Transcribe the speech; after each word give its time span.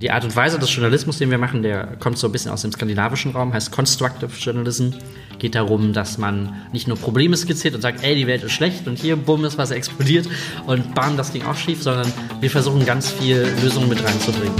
Die 0.00 0.10
Art 0.10 0.24
und 0.24 0.34
Weise 0.34 0.58
des 0.58 0.74
Journalismus, 0.74 1.18
den 1.18 1.30
wir 1.30 1.36
machen, 1.36 1.62
der 1.62 1.96
kommt 1.98 2.16
so 2.16 2.26
ein 2.26 2.32
bisschen 2.32 2.50
aus 2.50 2.62
dem 2.62 2.72
skandinavischen 2.72 3.32
Raum, 3.32 3.52
heißt 3.52 3.70
Constructive 3.70 4.30
Journalism. 4.38 4.92
Geht 5.38 5.54
darum, 5.54 5.92
dass 5.92 6.16
man 6.16 6.54
nicht 6.72 6.88
nur 6.88 6.96
Probleme 6.96 7.36
skizziert 7.36 7.74
und 7.74 7.82
sagt, 7.82 8.02
ey, 8.02 8.14
die 8.14 8.26
Welt 8.26 8.42
ist 8.42 8.52
schlecht 8.52 8.88
und 8.88 8.98
hier, 8.98 9.16
bumm, 9.16 9.44
ist 9.44 9.58
was 9.58 9.70
explodiert 9.70 10.26
und 10.66 10.94
bam, 10.94 11.18
das 11.18 11.34
ging 11.34 11.44
auch 11.44 11.56
schief, 11.56 11.82
sondern 11.82 12.10
wir 12.40 12.50
versuchen 12.50 12.86
ganz 12.86 13.10
viel 13.10 13.46
Lösungen 13.62 13.90
mit 13.90 14.02
reinzubringen. 14.02 14.54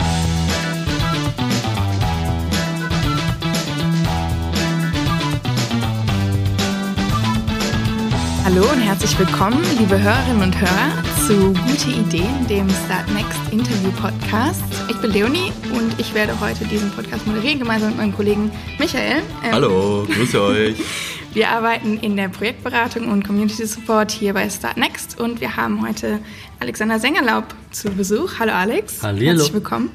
Hallo 8.53 8.69
und 8.69 8.81
herzlich 8.81 9.17
willkommen, 9.17 9.63
liebe 9.79 10.03
Hörerinnen 10.03 10.43
und 10.43 10.61
Hörer, 10.61 11.05
zu 11.25 11.53
Gute 11.53 11.91
Ideen, 11.91 12.49
dem 12.49 12.69
Start 12.69 13.09
Next 13.15 13.39
Interview 13.53 13.93
Podcast. 13.93 14.61
Ich 14.89 14.97
bin 14.97 15.13
Leonie 15.13 15.53
und 15.73 16.01
ich 16.01 16.13
werde 16.15 16.41
heute 16.41 16.65
diesen 16.65 16.91
Podcast 16.91 17.25
moderieren, 17.29 17.61
gemeinsam 17.61 17.91
mit 17.91 17.99
meinem 17.99 18.13
Kollegen 18.13 18.51
Michael. 18.77 19.23
Ähm, 19.45 19.53
Hallo, 19.53 20.05
grüße 20.05 20.43
euch. 20.43 20.77
Wir 21.33 21.49
arbeiten 21.49 21.99
in 21.99 22.17
der 22.17 22.29
Projektberatung 22.29 23.07
und 23.13 23.25
Community 23.25 23.65
Support 23.65 24.11
hier 24.11 24.35
bei 24.35 24.51
Start 24.51 24.79
Next 24.79 25.21
und 25.21 25.41
wir 25.41 25.57
haben 25.57 25.87
heute 25.87 26.19
Alexander 26.59 26.99
Sengerlaub 26.99 27.45
zu 27.71 27.89
Besuch. 27.91 28.41
Hallo 28.41 28.53
Alex. 28.53 29.01
Hallo. 29.05 29.21
Herzlich 29.21 29.53
willkommen. 29.53 29.91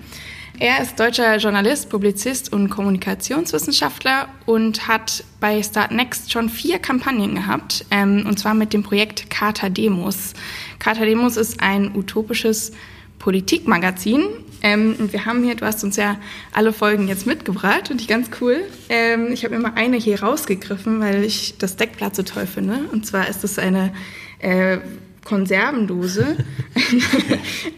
Er 0.59 0.81
ist 0.81 0.97
deutscher 0.99 1.35
Journalist, 1.35 1.89
Publizist 1.89 2.53
und 2.53 2.69
Kommunikationswissenschaftler 2.69 4.29
und 4.45 4.87
hat 4.87 5.25
bei 5.41 5.61
Start 5.61 5.91
Next 5.91 6.31
schon 6.31 6.47
vier 6.49 6.79
Kampagnen 6.79 7.35
gehabt, 7.35 7.85
ähm, 7.91 8.25
und 8.25 8.39
zwar 8.39 8.53
mit 8.53 8.71
dem 8.71 8.81
Projekt 8.81 9.29
Carta 9.29 9.67
Demos. 9.67 10.33
Carta 10.79 11.03
Demos 11.03 11.35
ist 11.35 11.59
ein 11.59 11.93
utopisches 11.95 12.71
Politikmagazin. 13.19 14.23
Ähm, 14.61 14.95
und 14.97 15.11
wir 15.11 15.25
haben 15.25 15.43
hier, 15.43 15.55
du 15.55 15.65
hast 15.65 15.83
uns 15.83 15.97
ja 15.97 16.17
alle 16.53 16.71
Folgen 16.73 17.07
jetzt 17.07 17.27
mitgebracht 17.27 17.91
und 17.91 17.99
die 17.99 18.07
ganz 18.07 18.29
cool. 18.39 18.63
Ähm, 18.87 19.31
ich 19.31 19.43
habe 19.43 19.55
immer 19.55 19.75
eine 19.75 19.97
hier 19.97 20.23
rausgegriffen, 20.23 21.01
weil 21.01 21.23
ich 21.23 21.57
das 21.57 21.75
Deckblatt 21.75 22.15
so 22.15 22.23
toll 22.23 22.47
finde. 22.47 22.79
Und 22.91 23.05
zwar 23.05 23.27
ist 23.27 23.43
es 23.43 23.59
eine 23.59 23.93
äh, 24.39 24.77
Konservendose, 25.25 26.37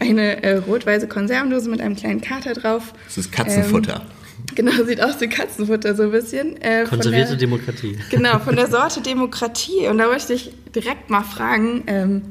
eine 0.00 0.42
äh, 0.44 0.56
rot-weiße 0.58 1.08
Konservendose 1.08 1.68
mit 1.68 1.80
einem 1.80 1.96
kleinen 1.96 2.20
Kater 2.20 2.52
drauf. 2.52 2.92
Das 3.06 3.18
ist 3.18 3.32
Katzenfutter. 3.32 4.06
Ähm, 4.06 4.54
genau, 4.54 4.84
sieht 4.84 5.02
aus 5.02 5.20
wie 5.20 5.28
Katzenfutter 5.28 5.96
so 5.96 6.04
ein 6.04 6.10
bisschen. 6.12 6.60
Äh, 6.60 6.84
Konservierte 6.84 7.30
der, 7.30 7.38
Demokratie. 7.38 7.98
Genau, 8.10 8.38
von 8.38 8.54
der 8.54 8.68
Sorte 8.68 9.00
Demokratie. 9.00 9.88
Und 9.88 9.98
da 9.98 10.06
möchte 10.06 10.34
ich 10.34 10.52
direkt 10.74 11.10
mal 11.10 11.24
fragen, 11.24 11.82
ähm, 11.88 12.22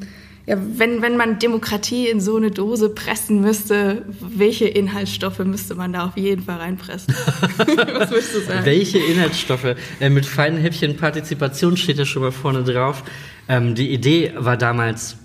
ja, 0.48 0.56
wenn, 0.58 1.02
wenn 1.02 1.18
man 1.18 1.40
Demokratie 1.40 2.08
in 2.08 2.22
so 2.22 2.38
eine 2.38 2.52
Dose 2.52 2.88
pressen 2.90 3.42
müsste, 3.42 4.06
welche 4.22 4.66
Inhaltsstoffe 4.66 5.40
müsste 5.40 5.76
man 5.76 5.92
da 5.92 6.06
auf 6.06 6.16
jeden 6.16 6.44
Fall 6.44 6.56
reinpressen? 6.56 7.14
Was 7.58 8.12
würdest 8.12 8.34
du 8.34 8.40
sagen? 8.40 8.64
Welche 8.64 8.98
Inhaltsstoffe? 8.98 9.76
Äh, 10.00 10.10
mit 10.10 10.26
feinen 10.26 10.58
Häppchen 10.58 10.96
Partizipation 10.96 11.76
steht 11.76 11.98
ja 11.98 12.06
schon 12.06 12.22
mal 12.22 12.32
vorne 12.32 12.64
drauf. 12.64 13.04
Ähm, 13.50 13.76
die 13.76 13.92
Idee 13.92 14.32
war 14.38 14.56
damals 14.56 15.18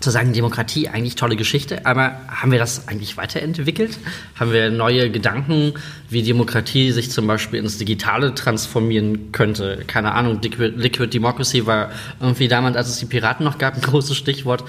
zu 0.00 0.10
sagen, 0.10 0.32
Demokratie 0.32 0.88
eigentlich 0.88 1.14
tolle 1.14 1.36
Geschichte, 1.36 1.86
aber 1.86 2.20
haben 2.28 2.52
wir 2.52 2.58
das 2.58 2.86
eigentlich 2.88 3.16
weiterentwickelt? 3.16 3.98
Haben 4.38 4.52
wir 4.52 4.70
neue 4.70 5.10
Gedanken, 5.10 5.72
wie 6.10 6.22
Demokratie 6.22 6.92
sich 6.92 7.10
zum 7.10 7.26
Beispiel 7.26 7.60
ins 7.60 7.78
Digitale 7.78 8.34
transformieren 8.34 9.32
könnte? 9.32 9.84
Keine 9.86 10.12
Ahnung, 10.12 10.40
Liquid, 10.42 11.08
Democracy 11.08 11.66
war 11.66 11.90
irgendwie 12.20 12.48
damals, 12.48 12.76
als 12.76 12.88
es 12.88 12.98
die 12.98 13.06
Piraten 13.06 13.44
noch 13.44 13.58
gab, 13.58 13.74
ein 13.74 13.80
großes 13.80 14.16
Stichwort. 14.16 14.64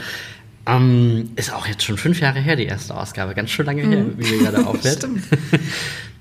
Ähm, 0.66 1.32
ist 1.36 1.54
auch 1.54 1.68
jetzt 1.68 1.84
schon 1.84 1.98
fünf 1.98 2.20
Jahre 2.20 2.40
her, 2.40 2.56
die 2.56 2.66
erste 2.66 2.96
Ausgabe. 2.96 3.34
Ganz 3.34 3.50
schön 3.52 3.66
lange 3.66 3.84
her, 3.84 4.04
mhm. 4.04 4.14
wie 4.18 4.32
mir 4.32 4.44
gerade 4.44 4.66
auffällt. 4.68 5.08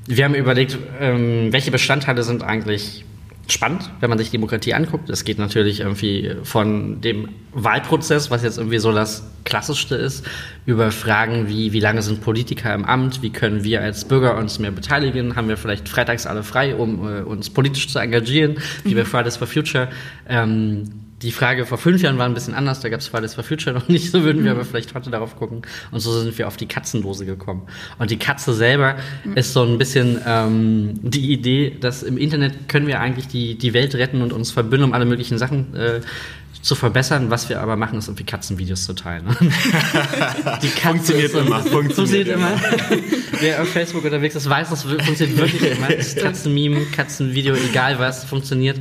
wir 0.06 0.24
haben 0.24 0.34
überlegt, 0.34 0.78
ähm, 1.00 1.52
welche 1.52 1.70
Bestandteile 1.70 2.22
sind 2.22 2.42
eigentlich 2.42 3.04
spannend, 3.52 3.90
wenn 4.00 4.10
man 4.10 4.18
sich 4.18 4.30
Demokratie 4.30 4.74
anguckt. 4.74 5.08
Es 5.08 5.24
geht 5.24 5.38
natürlich 5.38 5.80
irgendwie 5.80 6.34
von 6.42 7.00
dem 7.00 7.28
Wahlprozess, 7.52 8.30
was 8.30 8.42
jetzt 8.42 8.58
irgendwie 8.58 8.78
so 8.78 8.92
das 8.92 9.24
Klassischste 9.44 9.94
ist, 9.94 10.26
über 10.66 10.90
Fragen 10.90 11.48
wie, 11.48 11.72
wie 11.72 11.80
lange 11.80 12.02
sind 12.02 12.20
Politiker 12.20 12.74
im 12.74 12.84
Amt, 12.84 13.22
wie 13.22 13.30
können 13.30 13.64
wir 13.64 13.80
als 13.80 14.04
Bürger 14.04 14.36
uns 14.36 14.58
mehr 14.58 14.72
beteiligen, 14.72 15.36
haben 15.36 15.48
wir 15.48 15.56
vielleicht 15.56 15.88
freitags 15.88 16.26
alle 16.26 16.42
frei, 16.42 16.74
um 16.74 17.06
äh, 17.06 17.22
uns 17.22 17.50
politisch 17.50 17.88
zu 17.88 17.98
engagieren, 17.98 18.58
wie 18.84 18.94
bei 18.94 19.02
mhm. 19.02 19.06
Fridays 19.06 19.36
for 19.36 19.46
Future. 19.46 19.88
Ähm, 20.28 21.05
die 21.22 21.32
Frage 21.32 21.64
vor 21.64 21.78
fünf 21.78 22.02
Jahren 22.02 22.18
war 22.18 22.26
ein 22.26 22.34
bisschen 22.34 22.54
anders, 22.54 22.80
da 22.80 22.90
gab 22.90 23.00
es 23.00 23.08
Fridays 23.08 23.34
for 23.34 23.42
Future 23.42 23.74
noch 23.74 23.88
nicht, 23.88 24.10
so 24.10 24.22
würden 24.22 24.44
wir 24.44 24.52
mhm. 24.52 24.58
aber 24.58 24.66
vielleicht 24.66 24.94
heute 24.94 25.10
darauf 25.10 25.36
gucken. 25.36 25.62
Und 25.90 26.00
so 26.00 26.12
sind 26.20 26.36
wir 26.36 26.46
auf 26.46 26.56
die 26.56 26.66
Katzendose 26.66 27.24
gekommen. 27.24 27.62
Und 27.98 28.10
die 28.10 28.18
Katze 28.18 28.52
selber 28.52 28.96
mhm. 29.24 29.36
ist 29.36 29.52
so 29.54 29.62
ein 29.62 29.78
bisschen 29.78 30.20
ähm, 30.26 31.00
die 31.02 31.32
Idee, 31.32 31.76
dass 31.80 32.02
im 32.02 32.18
Internet 32.18 32.68
können 32.68 32.86
wir 32.86 33.00
eigentlich 33.00 33.28
die, 33.28 33.56
die 33.56 33.72
Welt 33.72 33.94
retten 33.94 34.20
und 34.20 34.32
uns 34.32 34.50
verbünden, 34.50 34.88
um 34.88 34.92
alle 34.92 35.06
möglichen 35.06 35.38
Sachen 35.38 35.74
äh, 35.74 36.00
zu 36.60 36.74
verbessern. 36.74 37.30
Was 37.30 37.48
wir 37.48 37.60
aber 37.60 37.76
machen, 37.76 37.98
ist 37.98 38.08
irgendwie 38.08 38.24
Katzenvideos 38.24 38.84
zu 38.84 38.92
teilen. 38.92 39.24
die 40.62 40.68
Katze 40.68 41.14
funktioniert 41.14 41.34
immer. 41.34 41.60
Funktioniert, 41.60 42.28
immer. 42.28 42.60
Wer 43.40 43.62
auf 43.62 43.68
Facebook 43.68 44.04
unterwegs 44.04 44.34
ist, 44.34 44.50
weiß, 44.50 44.68
das 44.68 44.82
funktioniert 44.82 45.38
wirklich 45.38 45.62
immer. 45.62 45.88
Katzenmeme, 46.22 46.80
Katzenvideo, 46.94 47.54
egal 47.54 47.98
was, 47.98 48.24
funktioniert. 48.24 48.80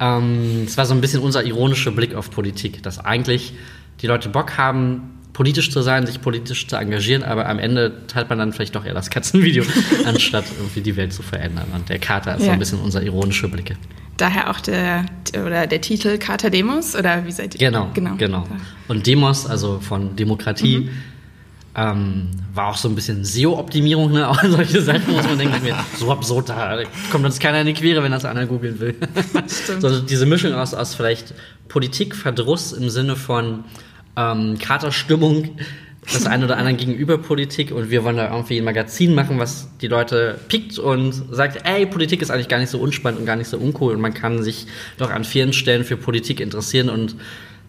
Ähm, 0.00 0.64
es 0.66 0.76
war 0.76 0.86
so 0.86 0.94
ein 0.94 1.00
bisschen 1.00 1.20
unser 1.20 1.44
ironischer 1.44 1.90
Blick 1.90 2.14
auf 2.14 2.30
Politik, 2.30 2.82
dass 2.82 2.98
eigentlich 2.98 3.54
die 4.00 4.06
Leute 4.06 4.28
Bock 4.28 4.58
haben, 4.58 5.20
politisch 5.32 5.70
zu 5.70 5.82
sein, 5.82 6.06
sich 6.06 6.20
politisch 6.20 6.66
zu 6.66 6.76
engagieren, 6.76 7.22
aber 7.22 7.48
am 7.48 7.58
Ende 7.58 8.06
teilt 8.06 8.28
man 8.28 8.38
dann 8.38 8.52
vielleicht 8.52 8.74
doch 8.74 8.84
eher 8.84 8.94
das 8.94 9.10
Katzenvideo, 9.10 9.64
anstatt 10.04 10.44
irgendwie 10.56 10.80
die 10.80 10.96
Welt 10.96 11.12
zu 11.12 11.22
verändern. 11.22 11.66
Und 11.74 11.88
der 11.88 11.98
Kater 11.98 12.34
ist 12.34 12.40
ja. 12.40 12.46
so 12.46 12.52
ein 12.52 12.58
bisschen 12.58 12.80
unser 12.80 13.02
ironischer 13.02 13.48
Blick. 13.48 13.76
Daher 14.16 14.50
auch 14.50 14.60
der, 14.60 15.06
oder 15.34 15.66
der 15.66 15.80
Titel 15.80 16.18
Kater 16.18 16.50
Demos, 16.50 16.94
oder 16.94 17.26
wie 17.26 17.32
seid 17.32 17.54
ihr? 17.54 17.58
Genau, 17.58 17.90
genau. 17.94 18.14
genau. 18.16 18.46
Und 18.86 19.06
Demos, 19.06 19.46
also 19.46 19.80
von 19.80 20.14
Demokratie, 20.14 20.78
mhm 20.78 21.13
ähm, 21.76 22.28
war 22.54 22.68
auch 22.68 22.76
so 22.76 22.88
ein 22.88 22.94
bisschen 22.94 23.24
SEO-Optimierung, 23.24 24.12
ne? 24.12 24.28
Auch 24.30 24.42
solche 24.44 24.80
Sachen 24.80 25.12
muss 25.12 25.24
man 25.24 25.38
denken, 25.38 25.74
so 25.96 26.10
absurd, 26.12 26.48
da 26.48 26.78
kommt 27.10 27.24
uns 27.24 27.40
keiner 27.40 27.60
in 27.60 27.66
die 27.66 27.74
Quere, 27.74 28.02
wenn 28.02 28.12
das 28.12 28.24
einer 28.24 28.46
googeln 28.46 28.78
will. 28.78 28.94
Stimmt. 29.48 29.82
so, 29.82 30.00
diese 30.00 30.26
Mischung 30.26 30.54
aus, 30.54 30.72
aus 30.72 30.94
vielleicht 30.94 31.34
Politikverdruss 31.68 32.72
im 32.72 32.90
Sinne 32.90 33.16
von 33.16 33.64
ähm, 34.16 34.56
Katerstimmung 34.58 35.56
das 36.12 36.26
eine 36.26 36.44
oder 36.44 36.58
andere 36.58 36.76
gegenüber 36.76 37.18
Politik 37.18 37.72
und 37.72 37.90
wir 37.90 38.04
wollen 38.04 38.16
da 38.18 38.30
irgendwie 38.30 38.58
ein 38.58 38.64
Magazin 38.64 39.14
machen, 39.14 39.38
was 39.38 39.68
die 39.80 39.86
Leute 39.86 40.38
pickt 40.48 40.78
und 40.78 41.12
sagt, 41.30 41.66
ey, 41.66 41.86
Politik 41.86 42.20
ist 42.20 42.30
eigentlich 42.30 42.48
gar 42.48 42.58
nicht 42.58 42.70
so 42.70 42.78
unspannend 42.78 43.20
und 43.20 43.26
gar 43.26 43.36
nicht 43.36 43.48
so 43.48 43.56
uncool 43.56 43.94
und 43.94 44.00
man 44.00 44.12
kann 44.12 44.42
sich 44.42 44.66
doch 44.98 45.10
an 45.10 45.24
vielen 45.24 45.52
Stellen 45.52 45.84
für 45.84 45.96
Politik 45.96 46.40
interessieren 46.40 46.90
und 46.90 47.16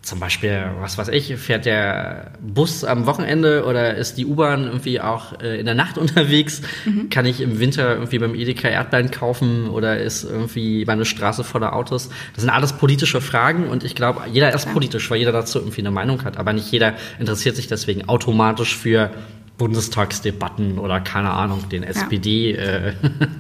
zum 0.06 0.20
Beispiel, 0.20 0.70
was 0.80 1.00
weiß 1.00 1.08
ich, 1.08 1.36
fährt 1.36 1.66
der 1.66 2.32
Bus 2.40 2.84
am 2.84 3.08
Wochenende 3.08 3.66
oder 3.66 3.96
ist 3.96 4.20
die 4.20 4.26
U-Bahn 4.28 4.66
irgendwie 4.66 5.02
auch 5.02 5.40
äh, 5.42 5.60
in 5.60 5.66
der 5.66 5.74
Nacht 5.74 5.98
unterwegs? 5.98 6.62
Mhm. 6.86 7.10
Kann 7.10 7.26
ich 7.26 7.42
im 7.42 7.60
Winter 7.60 7.96
irgendwie 7.96 8.20
beim 8.20 8.36
Edeka 8.36 8.68
Erdbeeren 8.68 9.10
kaufen 9.10 9.68
oder 9.68 9.98
ist 9.98 10.24
irgendwie 10.24 10.86
meine 10.86 11.06
Straße 11.06 11.44
voller 11.44 11.76
Autos? 11.76 12.10
Das 12.34 12.44
sind 12.44 12.52
alles 12.52 12.74
politische 12.74 13.20
Fragen 13.20 13.68
und 13.68 13.84
ich 13.84 13.96
glaube, 13.96 14.22
jeder 14.32 14.54
ist 14.54 14.72
politisch, 14.72 15.10
weil 15.10 15.18
jeder 15.18 15.32
dazu 15.32 15.58
irgendwie 15.58 15.82
eine 15.82 15.92
Meinung 15.92 16.24
hat, 16.24 16.38
aber 16.38 16.54
nicht 16.54 16.72
jeder 16.72 16.94
interessiert 17.20 17.56
sich 17.56 17.66
deswegen 17.66 18.08
automatisch 18.08 18.78
für 18.78 19.10
Bundestagsdebatten 19.58 20.78
oder 20.78 21.00
keine 21.00 21.32
Ahnung, 21.32 21.68
den 21.70 21.82
SPD, 21.82 22.54
ja. 22.54 22.60
äh, 22.60 22.94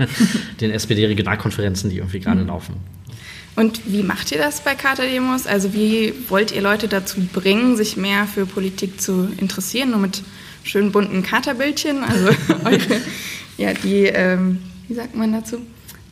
den 0.62 0.72
SPD-Regionalkonferenzen, 0.72 1.92
die 1.92 1.98
irgendwie 1.98 2.22
gerade 2.22 2.42
mhm. 2.42 2.48
laufen. 2.48 2.75
Und 3.56 3.82
wie 3.86 4.04
macht 4.04 4.32
ihr 4.32 4.38
das 4.38 4.62
bei 4.62 4.76
Kater-Demos? 4.76 5.48
Also 5.48 5.74
wie 5.74 6.14
wollt 6.28 6.52
ihr 6.52 6.62
Leute 6.62 6.88
dazu 6.88 7.22
bringen, 7.22 7.78
sich 7.78 7.96
mehr 7.96 8.28
für 8.28 8.46
Politik 8.46 9.00
zu 9.00 9.30
interessieren? 9.38 9.92
Nur 9.92 10.00
mit 10.00 10.24
schönen 10.64 10.92
bunten 10.92 11.24
Katerbildchen? 11.24 12.04
Also 12.04 12.28
eure, 12.66 13.02
ja, 13.58 13.74
die, 13.74 14.06
ähm, 14.06 14.60
wie 14.88 14.94
sagt 14.96 15.16
man 15.16 15.31
dazu? 15.31 15.60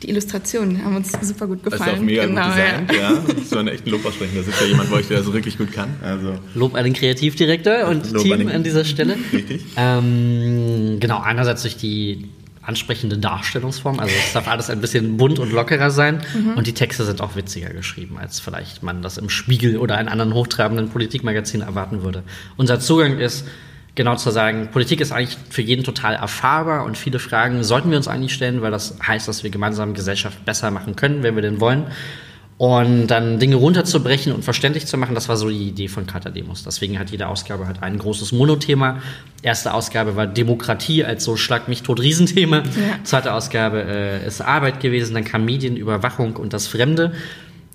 Die 0.02 0.10
Illustrationen 0.10 0.84
haben 0.84 0.96
uns 0.96 1.12
super 1.22 1.46
gut 1.46 1.62
gefallen. 1.62 1.80
Das 1.80 1.92
ist 1.94 1.98
auch 1.98 2.02
mega 2.02 2.26
genau, 2.26 2.46
gut 2.46 2.56
designt, 2.56 2.92
ja. 2.92 3.12
ja. 3.12 3.22
Das 3.38 3.52
war 3.52 3.60
ein 3.60 3.68
echt 3.68 3.86
Lob 3.88 4.04
aussprechen. 4.04 4.36
Das 4.36 4.48
ist 4.48 4.60
ja 4.60 4.66
jemand, 4.66 4.90
wo 4.90 4.96
ich 4.96 5.08
der 5.08 5.18
das 5.18 5.32
wirklich 5.32 5.56
gut 5.56 5.72
kann. 5.72 5.96
Also 6.02 6.38
Lob 6.54 6.74
an 6.74 6.84
den 6.84 6.92
Kreativdirektor 6.92 7.88
und 7.88 8.10
Lob 8.12 8.22
Team 8.22 8.32
an, 8.32 8.48
an, 8.48 8.64
dieser 8.64 8.84
Stelle. 8.84 9.16
Richtig. 9.32 9.62
Ähm, 9.76 10.98
genau, 11.00 11.20
einerseits 11.20 11.62
durch 11.62 11.76
die 11.76 12.28
ansprechende 12.66 13.18
Darstellungsform. 13.18 13.98
Also 14.00 14.14
es 14.14 14.32
darf 14.32 14.48
alles 14.48 14.70
ein 14.70 14.80
bisschen 14.80 15.16
bunt 15.16 15.38
und 15.38 15.52
lockerer 15.52 15.90
sein. 15.90 16.22
Mhm. 16.34 16.56
Und 16.56 16.66
die 16.66 16.74
Texte 16.74 17.04
sind 17.04 17.20
auch 17.20 17.36
witziger 17.36 17.70
geschrieben, 17.70 18.18
als 18.18 18.40
vielleicht 18.40 18.82
man 18.82 19.02
das 19.02 19.18
im 19.18 19.28
Spiegel 19.28 19.76
oder 19.76 20.00
in 20.00 20.08
anderen 20.08 20.34
hochtrabenden 20.34 20.88
Politikmagazinen 20.90 21.66
erwarten 21.66 22.02
würde. 22.02 22.22
Unser 22.56 22.80
Zugang 22.80 23.18
ist, 23.18 23.46
genau 23.94 24.16
zu 24.16 24.30
sagen, 24.30 24.68
Politik 24.72 25.00
ist 25.00 25.12
eigentlich 25.12 25.36
für 25.50 25.62
jeden 25.62 25.84
total 25.84 26.14
erfahrbar 26.14 26.84
und 26.84 26.98
viele 26.98 27.18
Fragen 27.18 27.62
sollten 27.62 27.90
wir 27.90 27.96
uns 27.96 28.08
eigentlich 28.08 28.34
stellen, 28.34 28.62
weil 28.62 28.70
das 28.70 28.96
heißt, 29.06 29.28
dass 29.28 29.44
wir 29.44 29.50
gemeinsam 29.50 29.94
Gesellschaft 29.94 30.44
besser 30.44 30.70
machen 30.70 30.96
können, 30.96 31.22
wenn 31.22 31.34
wir 31.34 31.42
denn 31.42 31.60
wollen. 31.60 31.84
Und 32.56 33.08
dann 33.08 33.40
Dinge 33.40 33.56
runterzubrechen 33.56 34.32
und 34.32 34.44
verständlich 34.44 34.86
zu 34.86 34.96
machen, 34.96 35.14
das 35.14 35.28
war 35.28 35.36
so 35.36 35.48
die 35.48 35.68
Idee 35.68 35.88
von 35.88 36.06
Kata 36.06 36.30
Demos. 36.30 36.62
Deswegen 36.62 36.98
hat 36.98 37.10
jede 37.10 37.26
Ausgabe 37.26 37.66
halt 37.66 37.82
ein 37.82 37.98
großes 37.98 38.30
Monothema. 38.30 39.00
Erste 39.42 39.74
Ausgabe 39.74 40.14
war 40.14 40.28
Demokratie 40.28 41.04
als 41.04 41.24
so 41.24 41.36
Schlag 41.36 41.68
mich 41.68 41.82
tot 41.82 42.00
Riesenthema. 42.00 42.58
Ja. 42.58 42.62
Zweite 43.02 43.32
Ausgabe 43.32 43.82
äh, 43.82 44.26
ist 44.26 44.40
Arbeit 44.40 44.78
gewesen, 44.78 45.14
dann 45.14 45.24
kam 45.24 45.44
Medienüberwachung 45.44 46.36
und 46.36 46.52
das 46.52 46.68
Fremde. 46.68 47.12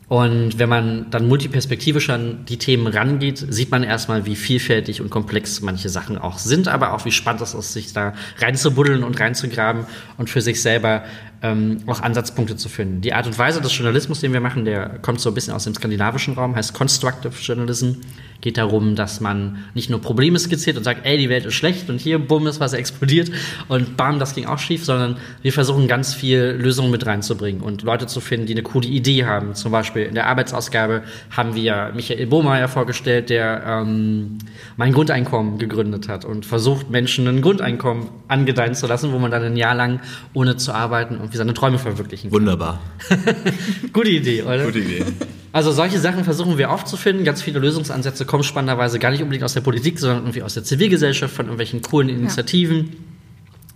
Und 0.09 0.57
wenn 0.57 0.69
man 0.69 1.11
dann 1.11 1.27
multiperspektivisch 1.27 2.09
an 2.09 2.43
die 2.49 2.57
Themen 2.57 2.87
rangeht, 2.87 3.37
sieht 3.37 3.69
man 3.69 3.83
erstmal, 3.83 4.25
wie 4.25 4.35
vielfältig 4.35 5.01
und 5.01 5.11
komplex 5.11 5.61
manche 5.61 5.87
Sachen 5.87 6.17
auch 6.17 6.39
sind, 6.39 6.67
aber 6.67 6.93
auch 6.93 7.05
wie 7.05 7.11
spannend 7.11 7.41
es 7.41 7.53
ist, 7.53 7.73
sich 7.73 7.93
da 7.93 8.13
reinzubuddeln 8.39 9.03
und 9.03 9.19
reinzugraben 9.19 9.85
und 10.17 10.27
für 10.27 10.41
sich 10.41 10.63
selber 10.63 11.03
ähm, 11.41 11.77
auch 11.88 12.01
Ansatzpunkte 12.01 12.56
zu 12.56 12.69
finden. 12.69 13.01
Die 13.01 13.13
Art 13.13 13.25
und 13.25 13.38
Weise 13.38 13.62
des 13.62 13.75
Journalismus, 13.77 14.19
den 14.19 14.33
wir 14.33 14.41
machen, 14.41 14.65
der 14.65 15.00
kommt 15.01 15.21
so 15.21 15.30
ein 15.30 15.33
bisschen 15.33 15.53
aus 15.53 15.63
dem 15.63 15.74
skandinavischen 15.74 16.33
Raum, 16.33 16.56
heißt 16.56 16.74
Constructive 16.74 17.33
Journalism. 17.41 17.94
Geht 18.41 18.57
darum, 18.57 18.95
dass 18.95 19.19
man 19.19 19.65
nicht 19.74 19.89
nur 19.89 20.01
Probleme 20.01 20.39
skizziert 20.39 20.77
und 20.77 20.86
sagt, 20.86 21.06
ey, 21.06 21.18
die 21.18 21.27
Welt 21.27 21.45
ist 21.45 21.56
schlecht 21.56 21.89
und 21.89 22.00
hier, 22.00 22.19
bumm, 22.19 22.47
ist 22.47 22.62
was 22.62 22.71
explodiert 22.71 23.30
und 23.68 23.97
bam, 23.97 24.18
das 24.18 24.33
ging 24.33 24.45
auch 24.45 24.59
schief, 24.59 24.86
sondern 24.86 25.18
wir 25.41 25.51
versuchen 25.51 25.89
ganz 25.89 26.13
viel 26.13 26.57
Lösungen 26.57 26.89
mit 26.89 27.06
reinzubringen 27.06 27.62
und 27.62 27.81
Leute 27.81 28.07
zu 28.07 28.21
finden, 28.21 28.45
die 28.45 28.53
eine 28.53 28.63
coole 28.63 28.88
Idee 28.88 29.25
haben. 29.25 29.56
Zum 29.56 29.74
Beispiel 29.74 30.03
in 30.03 30.15
der 30.15 30.27
Arbeitsausgabe 30.27 31.03
haben 31.36 31.53
wir 31.53 31.91
Michael 31.94 32.27
Bohmeier 32.27 32.69
vorgestellt, 32.69 33.30
der 33.30 33.62
ähm, 33.65 34.38
mein 34.77 34.94
Grundeinkommen 34.94 35.57
gegründet 35.57 36.07
hat 36.07 36.24
und 36.24 36.45
versucht, 36.45 36.89
Menschen 36.89 37.27
ein 37.27 37.41
Grundeinkommen 37.41 38.07
angedeihen 38.30 38.74
zu 38.74 38.88
lassen, 38.88 39.12
wo 39.12 39.19
man 39.19 39.31
dann 39.31 39.44
ein 39.44 39.57
Jahr 39.57 39.75
lang 39.75 40.00
ohne 40.33 40.56
zu 40.56 40.71
arbeiten 40.71 41.18
und 41.18 41.28
irgendwie 41.29 41.37
seine 41.37 41.53
Träume 41.53 41.77
verwirklichen 41.77 42.29
kann. 42.29 42.39
Wunderbar. 42.39 42.81
Gute 43.93 44.09
Idee, 44.09 44.43
oder? 44.43 44.65
Gute 44.65 44.79
Idee. 44.79 45.05
Also 45.51 45.71
solche 45.71 45.99
Sachen 45.99 46.23
versuchen 46.23 46.57
wir 46.57 46.71
aufzufinden. 46.71 47.23
Ganz 47.23 47.41
viele 47.41 47.59
Lösungsansätze 47.59 48.25
kommen 48.25 48.43
spannenderweise 48.43 48.99
gar 48.99 49.11
nicht 49.11 49.21
unbedingt 49.21 49.43
aus 49.43 49.53
der 49.53 49.61
Politik, 49.61 49.99
sondern 49.99 50.19
irgendwie 50.19 50.43
aus 50.43 50.55
der 50.55 50.63
Zivilgesellschaft, 50.63 51.33
von 51.33 51.45
irgendwelchen 51.45 51.81
coolen 51.81 52.09
Initiativen. 52.09 52.77
Ja. 52.77 52.93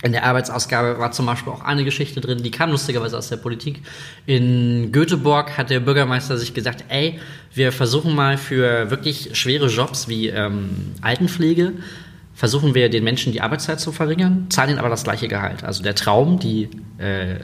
In 0.03 0.11
der 0.11 0.25
Arbeitsausgabe 0.25 0.99
war 0.99 1.13
zum 1.13 1.25
Beispiel 1.27 1.53
auch 1.53 1.61
eine 1.61 1.85
Geschichte 1.85 2.19
drin, 2.19 2.43
die 2.43 2.51
kam 2.51 2.71
lustigerweise 2.71 3.17
aus 3.17 3.29
der 3.29 3.37
Politik. 3.37 3.79
In 4.25 4.91
Göteborg 4.91 5.57
hat 5.57 5.69
der 5.69 5.79
Bürgermeister 5.79 6.37
sich 6.37 6.53
gesagt, 6.53 6.83
ey, 6.89 7.19
wir 7.53 7.71
versuchen 7.71 8.13
mal 8.13 8.37
für 8.37 8.91
wirklich 8.91 9.29
schwere 9.31 9.67
Jobs 9.67 10.09
wie 10.09 10.27
ähm, 10.27 10.91
Altenpflege 11.01 11.71
versuchen 12.33 12.73
wir 12.73 12.89
den 12.89 13.03
Menschen 13.03 13.31
die 13.31 13.41
Arbeitszeit 13.41 13.79
zu 13.79 13.91
verringern, 13.91 14.47
zahlen 14.49 14.71
ihnen 14.71 14.79
aber 14.79 14.89
das 14.89 15.03
gleiche 15.03 15.27
Gehalt. 15.27 15.63
Also 15.63 15.83
der 15.83 15.95
Traum, 15.95 16.39
die 16.39 16.69
äh, 16.97 17.35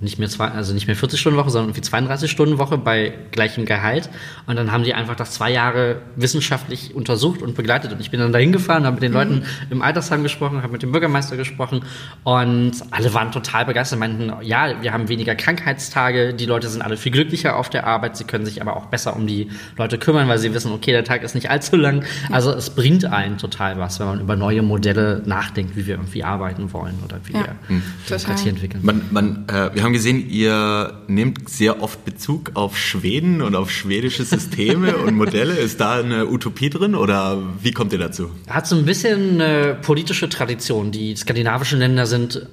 nicht 0.00 0.18
mehr, 0.18 0.28
zwei, 0.28 0.48
also 0.48 0.74
nicht 0.74 0.86
mehr 0.86 0.96
40 0.96 1.20
Stunden 1.20 1.38
Woche, 1.38 1.50
sondern 1.50 1.68
irgendwie 1.68 1.82
32 1.82 2.30
Stunden 2.30 2.58
Woche 2.58 2.78
bei 2.78 3.12
gleichem 3.30 3.64
Gehalt. 3.64 4.10
Und 4.46 4.56
dann 4.56 4.72
haben 4.72 4.82
die 4.82 4.92
einfach 4.92 5.14
das 5.14 5.32
zwei 5.32 5.52
Jahre 5.52 6.02
wissenschaftlich 6.16 6.94
untersucht 6.94 7.42
und 7.42 7.54
begleitet. 7.54 7.92
Und 7.92 8.00
ich 8.00 8.10
bin 8.10 8.18
dann 8.18 8.32
dahin 8.32 8.50
gefahren, 8.50 8.84
habe 8.84 8.94
mit 8.94 9.02
den 9.04 9.12
mhm. 9.12 9.16
Leuten 9.16 9.42
im 9.70 9.82
Altersheim 9.82 10.22
gesprochen, 10.24 10.62
habe 10.62 10.72
mit 10.72 10.82
dem 10.82 10.90
Bürgermeister 10.90 11.36
gesprochen 11.36 11.82
und 12.24 12.72
alle 12.90 13.14
waren 13.14 13.30
total 13.30 13.64
begeistert, 13.66 13.98
meinten, 14.00 14.32
ja, 14.42 14.82
wir 14.82 14.92
haben 14.92 15.08
weniger 15.08 15.36
Krankheitstage, 15.36 16.34
die 16.34 16.46
Leute 16.46 16.68
sind 16.68 16.82
alle 16.82 16.96
viel 16.96 17.12
glücklicher 17.12 17.56
auf 17.56 17.70
der 17.70 17.86
Arbeit, 17.86 18.16
sie 18.16 18.24
können 18.24 18.44
sich 18.44 18.60
aber 18.60 18.76
auch 18.76 18.86
besser 18.86 19.14
um 19.14 19.26
die 19.26 19.48
Leute 19.76 19.98
kümmern, 19.98 20.28
weil 20.28 20.38
sie 20.38 20.52
wissen, 20.54 20.72
okay, 20.72 20.90
der 20.90 21.04
Tag 21.04 21.22
ist 21.22 21.34
nicht 21.34 21.50
allzu 21.50 21.76
lang. 21.76 22.04
Also 22.30 22.50
es 22.52 22.70
bringt 22.70 23.04
einen 23.04 23.38
total 23.38 23.78
was, 23.78 24.00
wenn 24.00 24.06
man 24.06 24.20
über 24.20 24.34
neue 24.34 24.62
Modelle 24.62 25.22
nachdenkt, 25.24 25.76
wie 25.76 25.86
wir 25.86 25.94
irgendwie 25.94 26.24
arbeiten 26.24 26.72
wollen 26.72 26.98
oder 27.04 27.18
wie 27.24 27.34
ja. 27.34 27.44
wir 27.44 27.56
mhm. 27.68 27.82
Demokratie 28.08 28.48
entwickeln. 28.48 28.80
Man, 28.84 29.02
man, 29.10 29.44
äh, 29.48 29.74
wir 29.74 29.83
haben 29.84 29.92
gesehen, 29.92 30.28
ihr 30.28 31.02
nehmt 31.06 31.48
sehr 31.48 31.82
oft 31.82 32.04
Bezug 32.04 32.52
auf 32.54 32.76
Schweden 32.76 33.42
und 33.42 33.54
auf 33.54 33.70
schwedische 33.70 34.24
Systeme 34.24 34.96
und 34.96 35.14
Modelle. 35.14 35.54
Ist 35.54 35.80
da 35.80 35.98
eine 35.98 36.26
Utopie 36.26 36.70
drin 36.70 36.94
oder 36.94 37.42
wie 37.62 37.72
kommt 37.72 37.92
ihr 37.92 37.98
dazu? 37.98 38.30
Hat 38.48 38.66
so 38.66 38.76
ein 38.76 38.84
bisschen 38.84 39.40
eine 39.40 39.74
politische 39.74 40.28
Tradition. 40.28 40.90
Die 40.90 41.14
skandinavischen 41.14 41.78
Länder 41.78 42.06
sind 42.06 42.48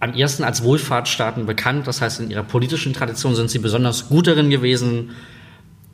am 0.00 0.12
ersten 0.14 0.44
als 0.44 0.62
Wohlfahrtsstaaten 0.62 1.46
bekannt. 1.46 1.86
Das 1.86 2.00
heißt, 2.00 2.20
in 2.20 2.30
ihrer 2.30 2.42
politischen 2.42 2.92
Tradition 2.92 3.34
sind 3.34 3.50
sie 3.50 3.58
besonders 3.58 4.08
gut 4.08 4.26
darin 4.26 4.50
gewesen, 4.50 5.10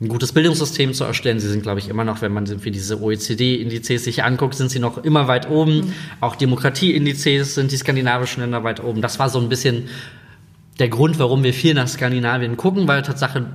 ein 0.01 0.07
gutes 0.07 0.31
Bildungssystem 0.33 0.93
zu 0.93 1.03
erstellen. 1.03 1.39
Sie 1.39 1.47
sind, 1.47 1.61
glaube 1.61 1.79
ich, 1.79 1.87
immer 1.87 2.03
noch, 2.03 2.21
wenn 2.21 2.33
man 2.33 2.47
für 2.47 2.71
diese 2.71 3.01
OECD-Indizes 3.01 4.03
sich 4.03 4.23
anguckt, 4.23 4.55
sind 4.55 4.71
sie 4.71 4.79
noch 4.79 5.03
immer 5.03 5.27
weit 5.27 5.49
oben. 5.49 5.75
Mhm. 5.75 5.93
Auch 6.19 6.35
Demokratie-Indizes 6.35 7.55
sind 7.55 7.71
die 7.71 7.77
skandinavischen 7.77 8.41
Länder 8.41 8.63
weit 8.63 8.83
oben. 8.83 9.01
Das 9.01 9.19
war 9.19 9.29
so 9.29 9.39
ein 9.39 9.47
bisschen 9.47 9.89
der 10.81 10.89
Grund, 10.89 11.19
warum 11.19 11.43
wir 11.43 11.53
viel 11.53 11.73
nach 11.75 11.87
Skandinavien 11.87 12.57
gucken, 12.57 12.87
weil 12.87 13.03
Tatsache 13.03 13.45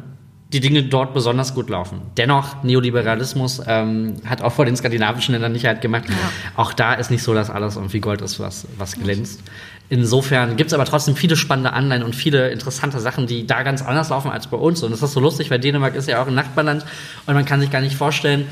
die 0.52 0.61
Dinge 0.61 0.84
dort 0.84 1.12
besonders 1.12 1.55
gut 1.55 1.69
laufen. 1.69 2.00
Dennoch, 2.17 2.62
Neoliberalismus 2.62 3.61
ähm, 3.67 4.14
hat 4.25 4.43
auch 4.43 4.52
vor 4.52 4.64
den 4.64 4.76
skandinavischen 4.76 5.32
Ländern 5.32 5.50
nicht 5.50 5.67
halt 5.67 5.81
gemacht. 5.81 6.05
Ja. 6.08 6.14
Auch 6.55 6.73
da 6.73 6.94
ist 6.94 7.11
nicht 7.11 7.25
so, 7.25 7.34
dass 7.34 7.50
alles 7.50 7.75
irgendwie 7.75 7.99
Gold 7.99 8.23
ist, 8.23 8.38
was, 8.38 8.69
was 8.78 8.94
glänzt. 8.94 9.40
Insofern 9.88 10.56
gibt 10.56 10.69
es 10.69 10.75
aber 10.75 10.84
trotzdem 10.84 11.17
viele 11.17 11.34
spannende 11.34 11.73
Anleihen 11.73 12.05
und 12.05 12.14
viele 12.14 12.50
interessante 12.50 13.00
Sachen, 13.00 13.26
die 13.26 13.44
da 13.44 13.64
ganz 13.64 13.82
anders 13.82 14.11
laufen 14.11 14.31
als 14.31 14.46
bei 14.46 14.56
uns. 14.56 14.84
Und 14.84 14.93
das 14.93 15.02
ist 15.02 15.12
so 15.12 15.20
lustig, 15.20 15.50
weil 15.50 15.58
Dänemark 15.58 15.96
ist 15.96 16.08
ja 16.08 16.23
auch 16.23 16.28
ein 16.28 16.34
Nachbarland 16.34 16.84
und 17.26 17.34
man 17.34 17.44
kann 17.44 17.61
sich 17.61 17.70
gar 17.70 17.81
nicht 17.81 17.96
vorstellen, 17.96 18.46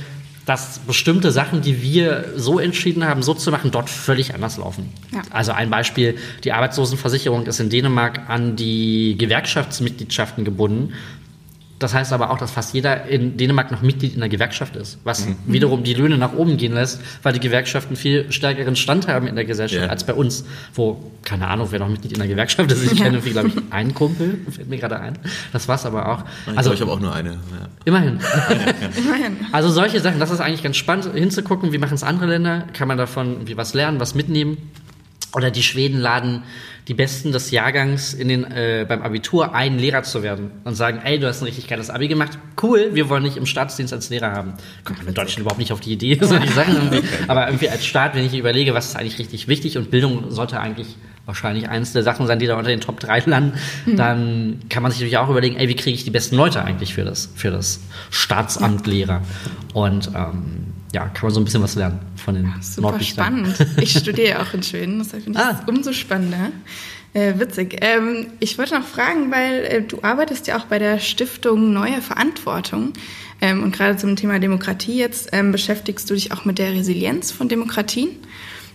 dass 0.47 0.79
bestimmte 0.81 1.31
Sachen, 1.33 1.63
die 1.63 1.83
wir 1.83 2.33
so 2.37 2.59
entschieden 2.59 3.05
haben, 3.05 3.23
so 3.23 3.35
zu 3.35 3.51
machen, 3.51 3.71
dort 3.71 3.89
völlig 3.89 4.35
anders 4.35 4.59
laufen. 4.59 4.93
Ja. 5.13 5.23
Also 5.31 5.53
ein 5.53 5.71
Beispiel, 5.71 6.17
die 6.45 6.53
Arbeitslosenversicherung 6.53 7.47
ist 7.47 7.61
in 7.61 7.71
Dänemark 7.71 8.29
an 8.29 8.57
die 8.57 9.17
Gewerkschaftsmitgliedschaften 9.19 10.45
gebunden. 10.45 10.93
Das 11.81 11.93
heißt 11.93 12.13
aber 12.13 12.31
auch, 12.31 12.39
dass 12.39 12.53
fast 12.53 12.73
jeder 12.73 13.07
in 13.07 13.37
Dänemark 13.37 13.73
noch 13.73 13.83
Mitglied 13.83 14.15
in 14.15 14.21
der 14.21 14.29
Gewerkschaft 14.29 14.77
ist, 14.77 14.99
was 15.03 15.27
mhm. 15.27 15.37
wiederum 15.47 15.83
die 15.83 15.95
Löhne 15.95 16.17
nach 16.17 16.33
oben 16.33 16.57
gehen 16.57 16.73
lässt, 16.73 17.01
weil 17.25 17.33
die 17.33 17.41
Gewerkschaften 17.41 17.97
viel 17.97 18.31
stärkeren 18.31 18.77
Stand 18.77 19.09
haben 19.09 19.27
in 19.27 19.35
der 19.35 19.45
Gesellschaft 19.45 19.83
ja. 19.83 19.89
als 19.89 20.05
bei 20.05 20.15
uns, 20.15 20.45
wo, 20.75 21.11
keine 21.23 21.49
Ahnung, 21.49 21.69
wer 21.71 21.81
noch 21.81 21.89
Mitglied 21.89 22.13
in 22.13 22.19
der 22.21 22.29
Gewerkschaft 22.29 22.71
ist. 22.71 22.93
Ich 22.93 22.97
kenne, 22.97 23.19
glaube 23.19 23.49
ich, 23.49 23.55
einen 23.71 23.93
Kumpel, 23.93 24.39
fällt 24.51 24.69
mir 24.69 24.79
gerade 24.79 25.01
ein. 25.01 25.19
Das 25.53 25.67
war's 25.67 25.85
aber 25.85 26.09
auch. 26.09 26.25
Ich 26.47 26.57
also, 26.57 26.73
ich 26.73 26.81
habe 26.81 26.93
auch 26.93 27.01
nur 27.01 27.13
eine. 27.13 27.31
Ja. 27.31 27.39
Immerhin. 27.85 28.21
immerhin. 28.97 29.37
Also 29.51 29.69
solche 29.69 30.01
Sachen, 30.01 30.21
das 30.21 30.31
ist 30.31 30.41
eigentlich 30.41 30.63
ganz 30.63 30.77
spannend 30.77 31.13
hinzugucken, 31.13 31.73
wie 31.73 31.79
machen 31.79 31.95
es 31.95 32.05
andere 32.05 32.29
Länder, 32.29 32.65
kann 32.73 32.87
man 32.87 32.99
davon 32.99 33.49
wie 33.49 33.57
was 33.57 33.75
lernen, 33.75 33.99
was 33.99 34.15
mitnehmen. 34.15 34.59
Oder 35.35 35.51
die 35.51 35.65
Schweden 35.65 35.99
laden 35.99 36.45
die 36.89 36.95
Besten 36.95 37.33
des 37.33 37.51
Jahrgangs 37.51 38.13
in 38.13 38.29
den, 38.29 38.45
äh, 38.45 38.85
beim 38.87 39.03
Abitur 39.03 39.55
ein, 39.55 39.79
Lehrer 39.79 40.03
zu 40.03 40.23
werden 40.23 40.51
und 40.65 40.75
sagen, 40.75 41.01
ey, 41.03 41.19
du 41.19 41.27
hast 41.27 41.41
ein 41.41 41.47
richtig 41.47 41.67
geiles 41.67 41.89
Abi 41.89 42.09
gemacht, 42.09 42.39
cool, 42.63 42.91
wir 42.93 43.09
wollen 43.09 43.25
dich 43.25 43.37
im 43.37 43.47
Staatsdienst 43.47 43.93
als 43.93 44.11
Lehrer 44.11 44.33
haben. 44.33 44.55
Kommt 44.85 44.99
man 44.99 45.09
in 45.09 45.15
Deutschland 45.15 45.41
überhaupt 45.41 45.59
nicht 45.59 45.73
auf 45.73 45.81
die 45.81 45.93
Idee, 45.93 46.19
solche 46.21 46.53
Sachen 46.53 46.75
irgendwie. 46.75 47.03
Aber 47.29 47.47
irgendwie 47.47 47.71
als 47.71 47.87
Staat, 47.87 48.15
wenn 48.15 48.27
ich 48.27 48.37
überlege, 48.37 48.75
was 48.75 48.89
ist 48.89 48.97
eigentlich 48.97 49.19
richtig 49.19 49.49
wichtig 49.49 49.79
und 49.79 49.91
Bildung 49.91 50.31
sollte 50.31 50.61
eigentlich 50.61 50.97
wahrscheinlich 51.27 51.71
eines 51.71 51.93
der 51.93 52.03
Sachen 52.03 52.27
sein, 52.27 52.39
die 52.39 52.47
da 52.47 52.57
unter 52.57 52.69
den 52.69 52.83
Top 52.83 53.01
3 53.01 53.21
landen, 53.21 53.59
mhm. 53.87 53.97
dann 53.97 54.61
kann 54.69 54.83
man 54.83 54.93
sich 54.93 55.01
natürlich 55.01 55.17
auch 55.17 55.31
überlegen, 55.31 55.57
ey, 55.57 55.69
wie 55.69 55.77
kriege 55.77 55.95
ich 55.95 56.05
die 56.05 56.11
besten 56.11 56.37
Leute 56.37 56.63
eigentlich 56.63 56.93
für 56.93 57.05
das, 57.05 57.31
für 57.35 57.51
das 57.51 57.81
Staatsamt 58.11 58.87
Lehrer? 58.87 59.23
Und 59.73 60.11
ähm, 60.15 60.75
ja, 60.95 61.07
kann 61.09 61.23
man 61.23 61.33
so 61.33 61.41
ein 61.41 61.45
bisschen 61.45 61.63
was 61.63 61.75
lernen 61.75 61.99
von 62.17 62.37
den 62.37 62.55
Super 62.61 63.01
spannend. 63.01 63.57
Ich 63.79 63.99
studiere 63.99 64.29
ja 64.29 64.43
auch 64.43 64.55
in 64.55 64.63
Schweden, 64.63 64.99
deshalb 64.99 65.25
finde 65.25 65.41
ich 65.41 65.45
ah. 65.45 65.53
das 65.53 65.69
umso 65.69 65.93
spannender. 65.93 66.53
Äh, 67.15 67.39
witzig. 67.39 67.79
Ähm, 67.81 68.27
ich 68.41 68.59
wollte 68.59 68.75
noch 68.75 68.87
fragen, 68.87 69.31
weil 69.31 69.65
äh, 69.65 69.83
du 69.83 70.03
arbeitest 70.03 70.49
ja 70.49 70.59
auch 70.59 70.65
bei 70.65 70.81
der 70.81 70.99
Stiftung 70.99 71.73
Neue 71.73 72.03
Verantwortung. 72.03 72.93
Ähm, 73.41 73.63
und 73.63 73.75
gerade 73.75 73.97
zum 73.97 74.17
Thema 74.17 74.41
Demokratie 74.41 74.99
jetzt 74.99 75.29
ähm, 75.33 75.53
beschäftigst 75.53 76.11
du 76.11 76.15
dich 76.15 76.33
auch 76.33 76.45
mit 76.45 76.59
der 76.59 76.73
Resilienz 76.73 77.31
von 77.31 77.49
Demokratien. 77.49 78.09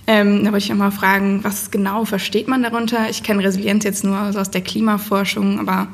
Ähm, 0.08 0.46
da 0.46 0.53
wollte 0.53 0.63
ich 0.63 0.69
noch 0.69 0.77
mal 0.77 0.91
fragen, 0.91 1.43
was 1.43 1.69
genau 1.69 2.05
versteht 2.05 2.48
man 2.48 2.63
darunter? 2.63 3.10
Ich 3.10 3.24
kenne 3.24 3.43
Resilienz 3.43 3.84
jetzt 3.84 4.05
nur 4.05 4.17
aus 4.17 4.50
der 4.50 4.62
Klimaforschung, 4.62 5.60
aber 5.60 5.89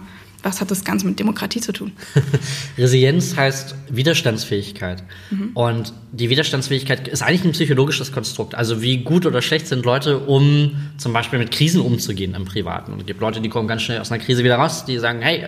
was 0.45 0.61
hat 0.61 0.69
das 0.69 0.83
Ganze 0.83 1.07
mit 1.07 1.19
Demokratie 1.19 1.59
zu 1.59 1.73
tun? 1.73 1.91
Resilienz 2.77 3.35
heißt 3.35 3.75
Widerstandsfähigkeit. 3.89 5.03
Mhm. 5.31 5.51
Und 5.55 5.93
die 6.11 6.29
Widerstandsfähigkeit 6.29 7.07
ist 7.07 7.23
eigentlich 7.23 7.45
ein 7.45 7.51
psychologisches 7.53 8.11
Konstrukt. 8.11 8.53
Also 8.53 8.81
wie 8.81 8.97
gut 8.97 9.25
oder 9.25 9.41
schlecht 9.41 9.67
sind 9.67 9.85
Leute, 9.85 10.19
um 10.19 10.75
zum 10.97 11.13
Beispiel 11.13 11.39
mit 11.39 11.49
Krisen 11.49 11.81
umzugehen 11.81 12.35
im 12.35 12.45
Privaten. 12.45 12.93
Und 12.93 12.99
es 12.99 13.05
gibt 13.07 13.21
Leute, 13.21 13.41
die 13.41 13.49
kommen 13.49 13.67
ganz 13.67 13.81
schnell 13.81 13.99
aus 13.99 14.11
einer 14.11 14.23
Krise 14.23 14.43
wieder 14.43 14.57
raus, 14.57 14.85
die 14.85 14.99
sagen, 14.99 15.19
hey, 15.21 15.47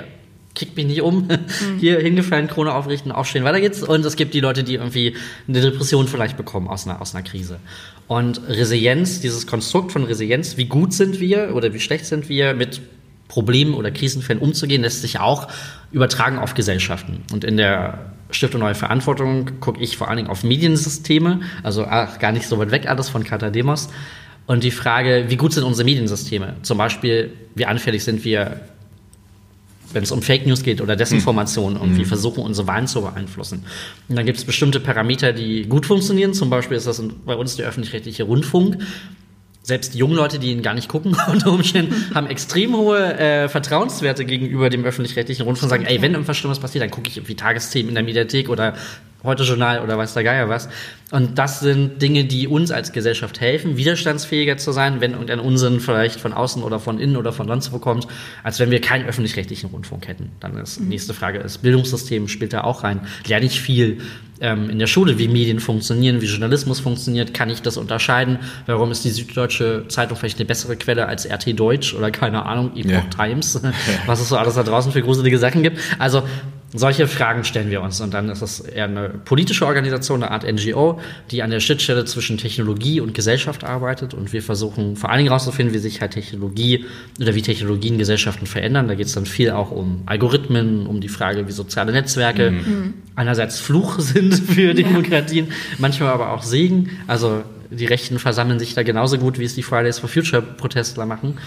kick 0.55 0.75
mich 0.75 0.87
nicht 0.87 1.01
um, 1.03 1.27
mhm. 1.27 1.79
hier 1.79 1.99
hingefallen, 1.99 2.47
Krone 2.47 2.73
aufrichten, 2.73 3.11
aufstehen, 3.11 3.43
weiter 3.43 3.61
geht's. 3.61 3.83
Und 3.83 4.03
es 4.03 4.15
gibt 4.15 4.33
die 4.33 4.39
Leute, 4.39 4.63
die 4.63 4.73
irgendwie 4.73 5.15
eine 5.47 5.61
Depression 5.61 6.07
vielleicht 6.07 6.37
bekommen 6.37 6.67
aus 6.67 6.87
einer, 6.87 6.99
aus 7.01 7.13
einer 7.13 7.23
Krise. 7.23 7.59
Und 8.07 8.41
Resilienz, 8.47 9.21
dieses 9.21 9.45
Konstrukt 9.45 9.91
von 9.91 10.05
Resilienz, 10.05 10.57
wie 10.57 10.65
gut 10.65 10.91
sind 10.93 11.19
wir 11.19 11.53
oder 11.53 11.71
wie 11.73 11.79
schlecht 11.79 12.07
sind 12.07 12.29
wir 12.29 12.55
mit 12.55 12.81
Problemen 13.27 13.73
oder 13.73 13.91
Krisenfällen 13.91 14.41
umzugehen, 14.41 14.81
lässt 14.81 15.01
sich 15.01 15.19
auch 15.19 15.47
übertragen 15.91 16.39
auf 16.39 16.53
Gesellschaften. 16.53 17.23
Und 17.31 17.43
in 17.43 17.57
der 17.57 18.11
Stiftung 18.31 18.61
Neue 18.61 18.75
Verantwortung 18.75 19.59
gucke 19.59 19.81
ich 19.81 19.97
vor 19.97 20.07
allen 20.07 20.17
Dingen 20.17 20.29
auf 20.29 20.43
Mediensysteme, 20.43 21.41
also 21.63 21.85
ach, 21.85 22.19
gar 22.19 22.31
nicht 22.31 22.47
so 22.47 22.57
weit 22.59 22.71
weg 22.71 22.87
alles 22.87 23.09
von 23.09 23.23
Kata 23.23 23.49
Demos. 23.49 23.89
Und 24.45 24.63
die 24.63 24.71
Frage, 24.71 25.25
wie 25.27 25.35
gut 25.35 25.53
sind 25.53 25.63
unsere 25.63 25.85
Mediensysteme? 25.85 26.55
Zum 26.61 26.77
Beispiel, 26.77 27.33
wie 27.55 27.65
anfällig 27.65 28.03
sind 28.03 28.23
wir 28.23 28.61
wenn 29.93 30.03
es 30.03 30.11
um 30.11 30.21
Fake 30.21 30.45
News 30.45 30.63
geht 30.63 30.81
oder 30.81 30.95
Desinformation 30.95 31.75
mhm. 31.75 31.81
und 31.81 31.97
wir 31.97 32.05
versuchen, 32.05 32.43
unsere 32.43 32.67
Wahlen 32.67 32.87
zu 32.87 33.01
beeinflussen. 33.01 33.63
Und 34.09 34.15
dann 34.15 34.25
gibt 34.25 34.37
es 34.37 34.45
bestimmte 34.45 34.79
Parameter, 34.79 35.33
die 35.33 35.63
gut 35.63 35.85
funktionieren. 35.85 36.33
Zum 36.33 36.49
Beispiel 36.49 36.77
ist 36.77 36.87
das 36.87 37.01
bei 37.25 37.35
uns 37.35 37.55
der 37.55 37.67
öffentlich-rechtliche 37.67 38.23
Rundfunk 38.23 38.77
selbst 39.67 39.95
junge 39.95 40.15
Leute, 40.15 40.39
die 40.39 40.51
ihn 40.51 40.61
gar 40.61 40.73
nicht 40.73 40.87
gucken 40.87 41.15
unter 41.31 41.51
Umständen, 41.51 41.93
haben 42.15 42.27
extrem 42.27 42.73
hohe 42.75 43.19
äh, 43.19 43.49
Vertrauenswerte 43.49 44.23
gegenüber 44.23 44.69
dem 44.69 44.85
öffentlich-rechtlichen 44.85 45.43
Rundfunk. 45.43 45.69
Sagen, 45.69 45.85
ey, 45.85 46.01
wenn 46.01 46.13
irgendwas 46.13 46.37
Schlimmes 46.37 46.59
passiert, 46.59 46.83
dann 46.83 46.91
gucke 46.91 47.09
ich 47.09 47.17
irgendwie 47.17 47.35
Tagesthemen 47.35 47.89
in 47.89 47.95
der 47.95 48.03
Mediathek 48.05 48.47
oder 48.47 48.75
heute 49.23 49.43
Journal 49.43 49.81
oder 49.81 49.97
weiß 49.97 50.13
der 50.13 50.23
Geier 50.23 50.49
was. 50.49 50.69
Und 51.11 51.37
das 51.37 51.61
sind 51.61 52.01
Dinge, 52.01 52.25
die 52.25 52.47
uns 52.47 52.71
als 52.71 52.91
Gesellschaft 52.91 53.39
helfen, 53.39 53.77
widerstandsfähiger 53.77 54.57
zu 54.57 54.71
sein, 54.71 54.99
wenn 54.99 55.11
irgendein 55.11 55.39
Unsinn 55.39 55.79
vielleicht 55.79 56.19
von 56.19 56.33
außen 56.33 56.63
oder 56.63 56.79
von 56.79 56.99
innen 56.99 57.15
oder 57.15 57.31
von 57.31 57.47
sonst 57.47 57.71
wo 57.71 57.79
kommt, 57.79 58.07
als 58.43 58.59
wenn 58.59 58.71
wir 58.71 58.81
keinen 58.81 59.05
öffentlich-rechtlichen 59.05 59.69
Rundfunk 59.69 60.07
hätten. 60.07 60.31
Dann 60.39 60.57
ist 60.57 60.77
die 60.77 60.83
mhm. 60.83 60.89
nächste 60.89 61.13
Frage, 61.13 61.39
das 61.39 61.59
Bildungssystem 61.59 62.27
spielt 62.27 62.53
da 62.53 62.63
auch 62.63 62.83
rein. 62.83 63.01
Lerne 63.25 63.45
ich 63.45 63.61
viel 63.61 64.01
ähm, 64.41 64.69
in 64.69 64.79
der 64.79 64.87
Schule, 64.87 65.17
wie 65.17 65.27
Medien 65.27 65.59
funktionieren, 65.59 66.21
wie 66.21 66.25
Journalismus 66.25 66.79
funktioniert, 66.79 67.33
kann 67.33 67.49
ich 67.49 67.61
das 67.61 67.77
unterscheiden? 67.77 68.39
Warum 68.65 68.91
ist 68.91 69.03
die 69.05 69.09
Süddeutsche 69.09 69.85
Zeitung 69.87 70.17
vielleicht 70.17 70.39
eine 70.39 70.45
bessere 70.45 70.75
Quelle 70.75 71.07
als 71.07 71.25
RT 71.25 71.57
Deutsch 71.59 71.93
oder 71.93 72.11
keine 72.11 72.45
Ahnung, 72.45 72.75
Epoch 72.75 72.89
yeah. 72.89 73.03
Times, 73.15 73.59
was 74.05 74.19
es 74.19 74.29
so 74.29 74.37
alles 74.37 74.55
da 74.55 74.63
draußen 74.63 74.91
für 74.91 75.01
gruselige 75.01 75.39
Sachen 75.39 75.63
gibt? 75.63 75.79
Also 75.99 76.23
solche 76.73 77.07
Fragen 77.07 77.45
stellen 77.45 77.71
wir 77.71 77.81
uns 77.81 78.01
und 78.01 78.13
dann 78.13 78.29
ist 78.29 78.41
es 78.41 78.59
eher 78.59 78.85
eine 78.85 79.09
politische 79.09 79.65
Organisation, 79.65 80.21
eine 80.21 80.31
Art 80.31 80.43
NGO, 80.43 80.99
die 81.31 81.41
an 81.41 81.49
der 81.49 81.61
Schnittstelle 81.61 82.03
zwischen 82.05 82.37
Technologie 82.37 82.99
und 82.99 83.13
Gesellschaft 83.13 83.63
arbeitet 83.63 84.13
und 84.13 84.33
wir 84.33 84.41
versuchen 84.41 84.97
vor 84.97 85.09
allen 85.09 85.19
Dingen 85.19 85.29
herauszufinden, 85.29 85.73
wie 85.73 85.79
sich 85.79 86.01
halt 86.01 86.11
Technologie 86.11 86.85
oder 87.21 87.35
wie 87.35 87.41
Technologien 87.41 87.97
Gesellschaften 87.97 88.47
verändern. 88.47 88.89
Da 88.89 88.95
geht 88.95 89.07
es 89.07 89.13
dann 89.13 89.25
viel 89.25 89.51
auch 89.51 89.71
um 89.71 90.01
Algorithmen, 90.07 90.87
um 90.87 90.99
die 90.99 91.07
Frage, 91.07 91.47
wie 91.47 91.53
soziale 91.53 91.93
Netzwerke 91.93 92.51
mhm. 92.51 92.93
einerseits 93.15 93.59
Fluch 93.59 93.99
sind 93.99 94.35
für 94.35 94.73
Demokratien, 94.73 95.53
manchmal 95.77 96.09
aber 96.09 96.33
auch 96.33 96.43
Segen. 96.43 96.89
Also 97.07 97.43
die 97.69 97.85
Rechten 97.85 98.19
versammeln 98.19 98.59
sich 98.59 98.73
da 98.73 98.83
genauso 98.83 99.17
gut, 99.17 99.39
wie 99.39 99.45
es 99.45 99.55
die 99.55 99.63
Fridays 99.63 99.99
for 99.99 100.09
Future 100.09 100.41
Protestler 100.41 101.05
machen. 101.05 101.37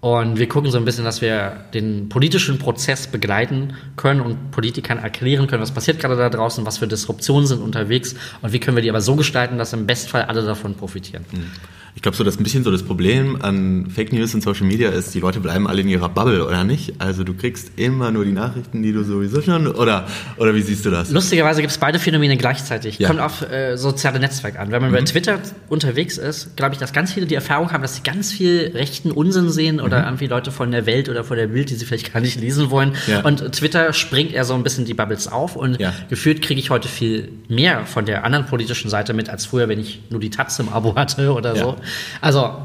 Und 0.00 0.38
wir 0.38 0.48
gucken 0.48 0.70
so 0.70 0.78
ein 0.78 0.84
bisschen, 0.84 1.04
dass 1.04 1.20
wir 1.20 1.64
den 1.74 2.08
politischen 2.08 2.58
Prozess 2.58 3.08
begleiten 3.08 3.74
können 3.96 4.20
und 4.20 4.52
Politikern 4.52 4.98
erklären 4.98 5.48
können, 5.48 5.60
was 5.60 5.72
passiert 5.72 5.98
gerade 5.98 6.16
da 6.16 6.30
draußen, 6.30 6.64
was 6.64 6.78
für 6.78 6.86
Disruptionen 6.86 7.48
sind 7.48 7.60
unterwegs 7.60 8.14
und 8.40 8.52
wie 8.52 8.60
können 8.60 8.76
wir 8.76 8.82
die 8.82 8.90
aber 8.90 9.00
so 9.00 9.16
gestalten, 9.16 9.58
dass 9.58 9.72
im 9.72 9.86
Bestfall 9.86 10.22
alle 10.22 10.44
davon 10.44 10.74
profitieren. 10.74 11.24
Mhm. 11.32 11.50
Ich 11.98 12.02
glaube, 12.02 12.16
so 12.16 12.22
das 12.22 12.38
ein 12.38 12.44
bisschen 12.44 12.62
so 12.62 12.70
das 12.70 12.84
Problem 12.84 13.42
an 13.42 13.90
Fake 13.90 14.12
News 14.12 14.32
und 14.32 14.40
Social 14.40 14.66
Media 14.66 14.90
ist, 14.90 15.16
die 15.16 15.18
Leute 15.18 15.40
bleiben 15.40 15.66
alle 15.66 15.80
in 15.80 15.88
ihrer 15.88 16.08
Bubble, 16.08 16.46
oder 16.46 16.62
nicht? 16.62 16.94
Also 17.00 17.24
du 17.24 17.34
kriegst 17.34 17.72
immer 17.74 18.12
nur 18.12 18.24
die 18.24 18.30
Nachrichten, 18.30 18.84
die 18.84 18.92
du 18.92 19.02
sowieso 19.02 19.42
schon, 19.42 19.66
oder, 19.66 20.06
oder 20.36 20.54
wie 20.54 20.62
siehst 20.62 20.86
du 20.86 20.90
das? 20.90 21.10
Lustigerweise 21.10 21.60
gibt 21.60 21.72
es 21.72 21.78
beide 21.78 21.98
Phänomene 21.98 22.36
gleichzeitig. 22.36 23.00
Ja. 23.00 23.08
Kommt 23.08 23.18
auf 23.18 23.42
äh, 23.42 23.76
soziale 23.76 24.20
Netzwerke 24.20 24.60
an. 24.60 24.70
Wenn 24.70 24.80
man 24.80 24.92
mhm. 24.92 24.94
bei 24.94 25.02
Twitter 25.02 25.40
unterwegs 25.68 26.18
ist, 26.18 26.56
glaube 26.56 26.74
ich, 26.74 26.78
dass 26.78 26.92
ganz 26.92 27.12
viele 27.12 27.26
die 27.26 27.34
Erfahrung 27.34 27.72
haben, 27.72 27.82
dass 27.82 27.96
sie 27.96 28.04
ganz 28.04 28.30
viel 28.30 28.70
rechten 28.74 29.10
Unsinn 29.10 29.50
sehen 29.50 29.80
oder 29.88 30.00
mhm. 30.00 30.06
irgendwie 30.06 30.26
Leute 30.26 30.52
von 30.52 30.70
der 30.70 30.86
Welt 30.86 31.08
oder 31.08 31.24
von 31.24 31.36
der 31.36 31.48
Bild, 31.48 31.70
die 31.70 31.74
sie 31.74 31.84
vielleicht 31.84 32.12
gar 32.12 32.20
nicht 32.20 32.40
lesen 32.40 32.70
wollen. 32.70 32.94
Ja. 33.06 33.20
Und 33.20 33.52
Twitter 33.52 33.92
springt 33.92 34.32
eher 34.32 34.44
so 34.44 34.54
ein 34.54 34.62
bisschen 34.62 34.84
die 34.84 34.94
Bubbles 34.94 35.28
auf 35.28 35.56
und 35.56 35.80
ja. 35.80 35.92
gefühlt 36.08 36.42
kriege 36.42 36.60
ich 36.60 36.70
heute 36.70 36.88
viel 36.88 37.32
mehr 37.48 37.86
von 37.86 38.06
der 38.06 38.24
anderen 38.24 38.46
politischen 38.46 38.90
Seite 38.90 39.14
mit 39.14 39.28
als 39.28 39.46
früher, 39.46 39.68
wenn 39.68 39.80
ich 39.80 40.00
nur 40.10 40.20
die 40.20 40.30
Taz 40.30 40.58
im 40.58 40.68
Abo 40.68 40.94
hatte 40.94 41.32
oder 41.32 41.56
so. 41.56 41.76
Also 42.20 42.56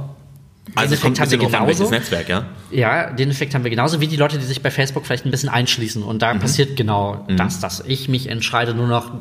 also 0.76 0.94
Effekt 0.96 1.20
haben 1.20 1.32
wir 1.32 1.38
genauso. 1.38 1.90
Netzwerk, 1.90 2.30
ja? 2.30 2.46
Ja, 2.72 3.12
den 3.12 3.30
Effekt 3.30 3.54
haben 3.54 3.64
wir 3.64 3.70
genauso 3.70 4.00
wie 4.00 4.08
die 4.08 4.16
Leute, 4.16 4.38
die 4.38 4.46
sich 4.46 4.62
bei 4.62 4.72
Facebook 4.72 5.06
vielleicht 5.06 5.26
ein 5.26 5.32
bisschen 5.32 5.50
einschließen. 5.50 6.02
Und 6.02 6.22
da 6.22 6.34
mhm. 6.34 6.40
passiert 6.40 6.78
genau 6.78 7.26
mhm. 7.28 7.38
das, 7.38 7.60
dass 7.60 7.84
ich 7.86 8.08
mich 8.08 8.30
entscheide, 8.30 8.74
nur 8.74 8.88
noch 8.88 9.12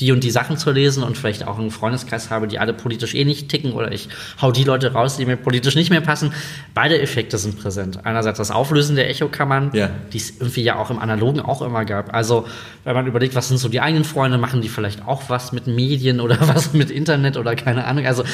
die 0.00 0.12
und 0.12 0.22
die 0.22 0.30
Sachen 0.30 0.56
zu 0.56 0.70
lesen 0.70 1.02
und 1.02 1.18
vielleicht 1.18 1.46
auch 1.46 1.58
einen 1.58 1.70
Freundeskreis 1.70 2.30
habe, 2.30 2.46
die 2.46 2.58
alle 2.58 2.72
politisch 2.72 3.14
eh 3.14 3.24
nicht 3.24 3.48
ticken 3.48 3.72
oder 3.72 3.90
ich 3.92 4.08
hau 4.40 4.52
die 4.52 4.64
Leute 4.64 4.92
raus, 4.92 5.16
die 5.16 5.26
mir 5.26 5.36
politisch 5.36 5.74
nicht 5.74 5.90
mehr 5.90 6.00
passen. 6.00 6.32
Beide 6.74 7.00
Effekte 7.00 7.38
sind 7.38 7.58
präsent. 7.58 8.04
Einerseits 8.04 8.38
das 8.38 8.50
Auflösen 8.50 8.96
der 8.96 9.10
Echokammern, 9.10 9.70
ja. 9.72 9.90
die 10.12 10.18
es 10.18 10.38
irgendwie 10.38 10.62
ja 10.62 10.76
auch 10.76 10.90
im 10.90 10.98
Analogen 10.98 11.40
auch 11.40 11.62
immer 11.62 11.84
gab. 11.84 12.14
Also 12.14 12.46
wenn 12.84 12.94
man 12.94 13.06
überlegt, 13.06 13.34
was 13.34 13.48
sind 13.48 13.58
so 13.58 13.68
die 13.68 13.80
eigenen 13.80 14.04
Freunde, 14.04 14.38
machen 14.38 14.62
die 14.62 14.68
vielleicht 14.68 15.06
auch 15.06 15.22
was 15.28 15.52
mit 15.52 15.66
Medien 15.66 16.20
oder 16.20 16.38
was 16.48 16.72
mit 16.72 16.90
Internet 16.90 17.36
oder 17.36 17.56
keine 17.56 17.84
Ahnung. 17.84 18.06
Also 18.06 18.24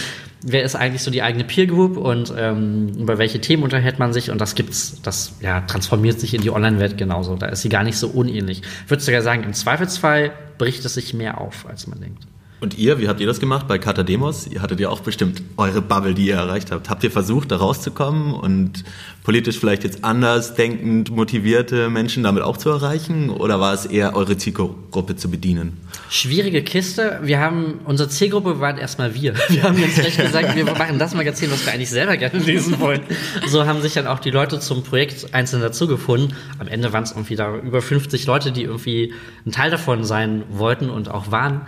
wer 0.43 0.63
ist 0.63 0.77
eigentlich 0.77 1.03
so 1.03 1.11
die 1.11 1.23
eigene 1.23 1.45
Peer 1.45 1.67
Group 1.67 1.97
und 1.97 2.33
ähm, 2.37 2.89
über 2.99 3.19
welche 3.19 3.41
Themen 3.41 3.63
unterhält 3.63 3.99
man 3.99 4.13
sich 4.13 4.31
und 4.31 4.41
das 4.41 4.55
gibt's, 4.55 5.01
das 5.03 5.37
ja, 5.41 5.63
transformiert 5.63 6.21
sich 6.21 6.35
in 6.35 6.43
die 6.43 6.51
Online-Welt 6.51 6.99
genauso. 6.99 7.37
Da 7.37 7.47
ist 7.47 7.63
sie 7.63 7.71
gar 7.71 7.83
nicht 7.85 7.97
so 7.97 8.09
unähnlich. 8.09 8.61
Ich 8.85 8.91
würde 8.91 9.03
sogar 9.03 9.23
sagen, 9.23 9.43
im 9.45 9.55
Zweifelsfall 9.55 10.33
bricht 10.59 10.85
es 10.85 10.95
sich 10.95 11.15
mehr 11.15 11.41
auf, 11.41 11.54
als 11.67 11.87
man 11.87 12.01
denkt. 12.01 12.27
Und 12.65 12.79
ihr, 12.79 12.99
wie 12.99 13.09
habt 13.09 13.21
ihr 13.21 13.27
das 13.27 13.41
gemacht 13.41 13.69
bei 13.69 13.77
Kata 13.77 14.05
Demos? 14.05 14.47
Ihr 14.47 14.63
hattet 14.63 14.81
ja 14.81 14.89
auch 14.89 15.01
bestimmt 15.01 15.43
eure 15.59 15.83
Bubble, 15.83 16.15
die 16.15 16.29
ihr 16.29 16.37
erreicht 16.37 16.71
habt. 16.71 16.89
Habt 16.89 17.05
ihr 17.05 17.11
versucht, 17.11 17.51
da 17.51 17.57
rauszukommen 17.57 18.33
und 18.33 18.85
politisch 19.23 19.59
vielleicht 19.59 19.85
jetzt 19.85 20.03
anders 20.03 20.55
denkend 20.55 21.11
motivierte 21.11 21.91
Menschen 21.91 22.23
damit 22.23 22.43
auch 22.43 22.57
zu 22.57 22.71
erreichen? 22.71 23.29
Oder 23.29 23.61
war 23.61 23.75
es 23.75 23.85
eher 23.85 24.17
eure 24.17 24.39
Zielgruppe 24.39 25.15
zu 25.15 25.31
bedienen? 25.31 25.77
Schwierige 26.09 26.63
Kiste. 26.63 27.21
Wir 27.23 27.39
haben, 27.39 27.81
unsere 27.85 28.09
Zielgruppe 28.09 28.61
waren 28.61 28.79
erstmal 28.79 29.15
wir. 29.15 29.35
Wir 29.51 29.63
haben 29.63 29.79
jetzt 29.79 29.99
recht 29.99 30.17
gesagt, 30.17 30.57
wir 30.57 30.65
machen 30.65 30.99
das 30.99 31.15
Magazin, 31.15 31.51
was 31.51 31.67
wir 31.67 31.73
eigentlich 31.75 31.91
selber 31.91 32.17
gerne 32.17 32.39
lesen 32.39 32.81
wollen. 32.81 33.03
So 33.47 33.67
haben 33.67 33.83
sich 33.83 33.93
dann 33.93 34.07
auch 34.07 34.21
die 34.21 34.31
Leute 34.31 34.59
zum 34.59 34.83
Projekt 34.83 35.35
einzeln 35.35 35.61
dazugefunden. 35.61 36.33
Am 36.59 36.69
Ende 36.69 36.95
waren 36.95 37.05
es 37.05 37.11
irgendwie 37.11 37.37
da 37.37 37.59
über 37.59 37.83
50 37.83 38.25
Leute, 38.25 38.53
die 38.53 38.63
irgendwie 38.63 39.13
ein 39.45 39.53
Teil 39.53 39.71
davon 39.71 40.05
sein 40.05 40.45
wollten 40.49 40.89
und 40.89 41.11
auch 41.11 41.31
waren. 41.31 41.67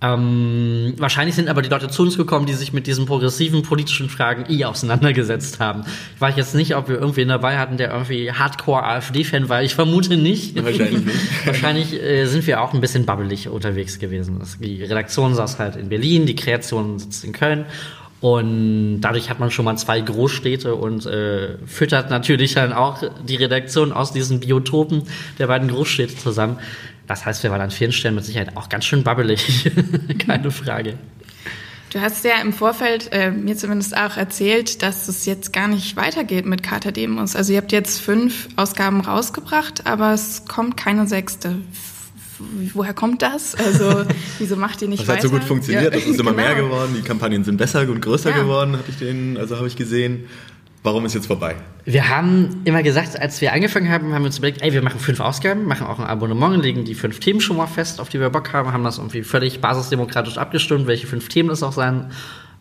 Ähm, 0.00 0.94
wahrscheinlich 0.96 1.34
sind 1.34 1.48
aber 1.48 1.60
die 1.60 1.68
Leute 1.68 1.88
zu 1.88 2.02
uns 2.02 2.16
gekommen, 2.16 2.46
die 2.46 2.54
sich 2.54 2.72
mit 2.72 2.86
diesen 2.86 3.06
progressiven 3.06 3.62
politischen 3.62 4.08
Fragen 4.08 4.44
eh 4.48 4.64
auseinandergesetzt 4.64 5.58
haben. 5.58 5.82
Ich 6.14 6.20
weiß 6.20 6.36
jetzt 6.36 6.54
nicht, 6.54 6.76
ob 6.76 6.88
wir 6.88 7.00
irgendwen 7.00 7.28
dabei 7.28 7.58
hatten, 7.58 7.78
der 7.78 7.90
irgendwie 7.92 8.30
Hardcore-AfD-Fan 8.30 9.48
war. 9.48 9.64
Ich 9.64 9.74
vermute 9.74 10.16
nicht. 10.16 10.54
Wahrscheinlich 10.62 11.04
nicht. 11.04 11.16
Wahrscheinlich 11.46 11.92
äh, 11.94 12.26
sind 12.26 12.46
wir 12.46 12.62
auch 12.62 12.74
ein 12.74 12.80
bisschen 12.80 13.06
babbelig 13.06 13.48
unterwegs 13.48 13.98
gewesen. 13.98 14.40
Die 14.60 14.84
Redaktion 14.84 15.34
saß 15.34 15.58
halt 15.58 15.74
in 15.74 15.88
Berlin, 15.88 16.26
die 16.26 16.36
Kreation 16.36 17.00
sitzt 17.00 17.24
in 17.24 17.32
Köln. 17.32 17.66
Und 18.20 19.00
dadurch 19.00 19.30
hat 19.30 19.38
man 19.38 19.50
schon 19.50 19.64
mal 19.64 19.76
zwei 19.76 20.00
Großstädte 20.00 20.74
und 20.74 21.06
äh, 21.06 21.56
füttert 21.66 22.10
natürlich 22.10 22.54
dann 22.54 22.72
auch 22.72 23.02
die 23.24 23.36
Redaktion 23.36 23.92
aus 23.92 24.12
diesen 24.12 24.40
Biotopen 24.40 25.04
der 25.38 25.46
beiden 25.46 25.68
Großstädte 25.68 26.16
zusammen. 26.16 26.58
Das 27.08 27.24
heißt, 27.24 27.42
wir 27.42 27.50
waren 27.50 27.62
an 27.62 27.70
vielen 27.70 27.92
Stellen 27.92 28.14
mit 28.14 28.24
Sicherheit 28.24 28.56
auch 28.56 28.68
ganz 28.68 28.84
schön 28.84 29.02
babbelig. 29.02 29.70
Keine 30.26 30.50
Frage. 30.50 30.94
Du 31.90 32.00
hast 32.02 32.22
ja 32.22 32.40
im 32.42 32.52
Vorfeld 32.52 33.08
äh, 33.12 33.30
mir 33.30 33.56
zumindest 33.56 33.96
auch 33.96 34.18
erzählt, 34.18 34.82
dass 34.82 35.08
es 35.08 35.24
jetzt 35.24 35.54
gar 35.54 35.68
nicht 35.68 35.96
weitergeht 35.96 36.44
mit 36.44 36.62
Kater 36.62 36.92
Demos. 36.92 37.34
Also 37.34 37.54
ihr 37.54 37.58
habt 37.58 37.72
jetzt 37.72 38.00
fünf 38.00 38.48
Ausgaben 38.56 39.00
rausgebracht, 39.00 39.86
aber 39.86 40.12
es 40.12 40.44
kommt 40.46 40.76
keine 40.76 41.06
sechste. 41.06 41.56
Woher 42.74 42.92
kommt 42.92 43.22
das? 43.22 43.54
Also 43.54 44.04
wieso 44.38 44.56
macht 44.56 44.82
ihr 44.82 44.88
nicht 44.88 45.00
das 45.00 45.08
weiter? 45.08 45.22
Das 45.22 45.24
hat 45.24 45.30
so 45.30 45.38
gut 45.38 45.48
funktioniert, 45.48 45.84
ja, 45.84 45.90
das 45.90 46.04
ist 46.04 46.20
immer 46.20 46.30
genau. 46.34 46.42
mehr 46.42 46.54
geworden, 46.56 46.94
die 46.94 47.02
Kampagnen 47.02 47.42
sind 47.42 47.56
besser 47.56 47.88
und 47.88 48.02
größer 48.02 48.30
ja. 48.30 48.36
geworden, 48.36 48.74
habe 48.74 48.84
ich 48.86 48.98
den, 48.98 49.38
also 49.38 49.56
habe 49.56 49.66
ich 49.66 49.76
gesehen. 49.76 50.26
Warum 50.82 51.04
ist 51.04 51.14
jetzt 51.14 51.26
vorbei? 51.26 51.56
Wir 51.84 52.08
haben 52.08 52.62
immer 52.64 52.82
gesagt, 52.82 53.20
als 53.20 53.40
wir 53.40 53.52
angefangen 53.52 53.90
haben, 53.90 54.14
haben 54.14 54.22
wir 54.22 54.26
uns 54.26 54.38
überlegt, 54.38 54.62
ey, 54.62 54.72
wir 54.72 54.82
machen 54.82 55.00
fünf 55.00 55.20
Ausgaben, 55.20 55.64
machen 55.64 55.86
auch 55.86 55.98
ein 55.98 56.06
Abonnement, 56.06 56.62
legen 56.62 56.84
die 56.84 56.94
fünf 56.94 57.18
Themen 57.18 57.40
schon 57.40 57.56
mal 57.56 57.66
fest, 57.66 58.00
auf 58.00 58.08
die 58.08 58.20
wir 58.20 58.30
Bock 58.30 58.52
haben, 58.52 58.72
haben 58.72 58.84
das 58.84 58.98
irgendwie 58.98 59.22
völlig 59.22 59.60
basisdemokratisch 59.60 60.38
abgestimmt, 60.38 60.86
welche 60.86 61.06
fünf 61.06 61.28
Themen 61.28 61.48
das 61.48 61.62
auch 61.62 61.72
sein 61.72 62.10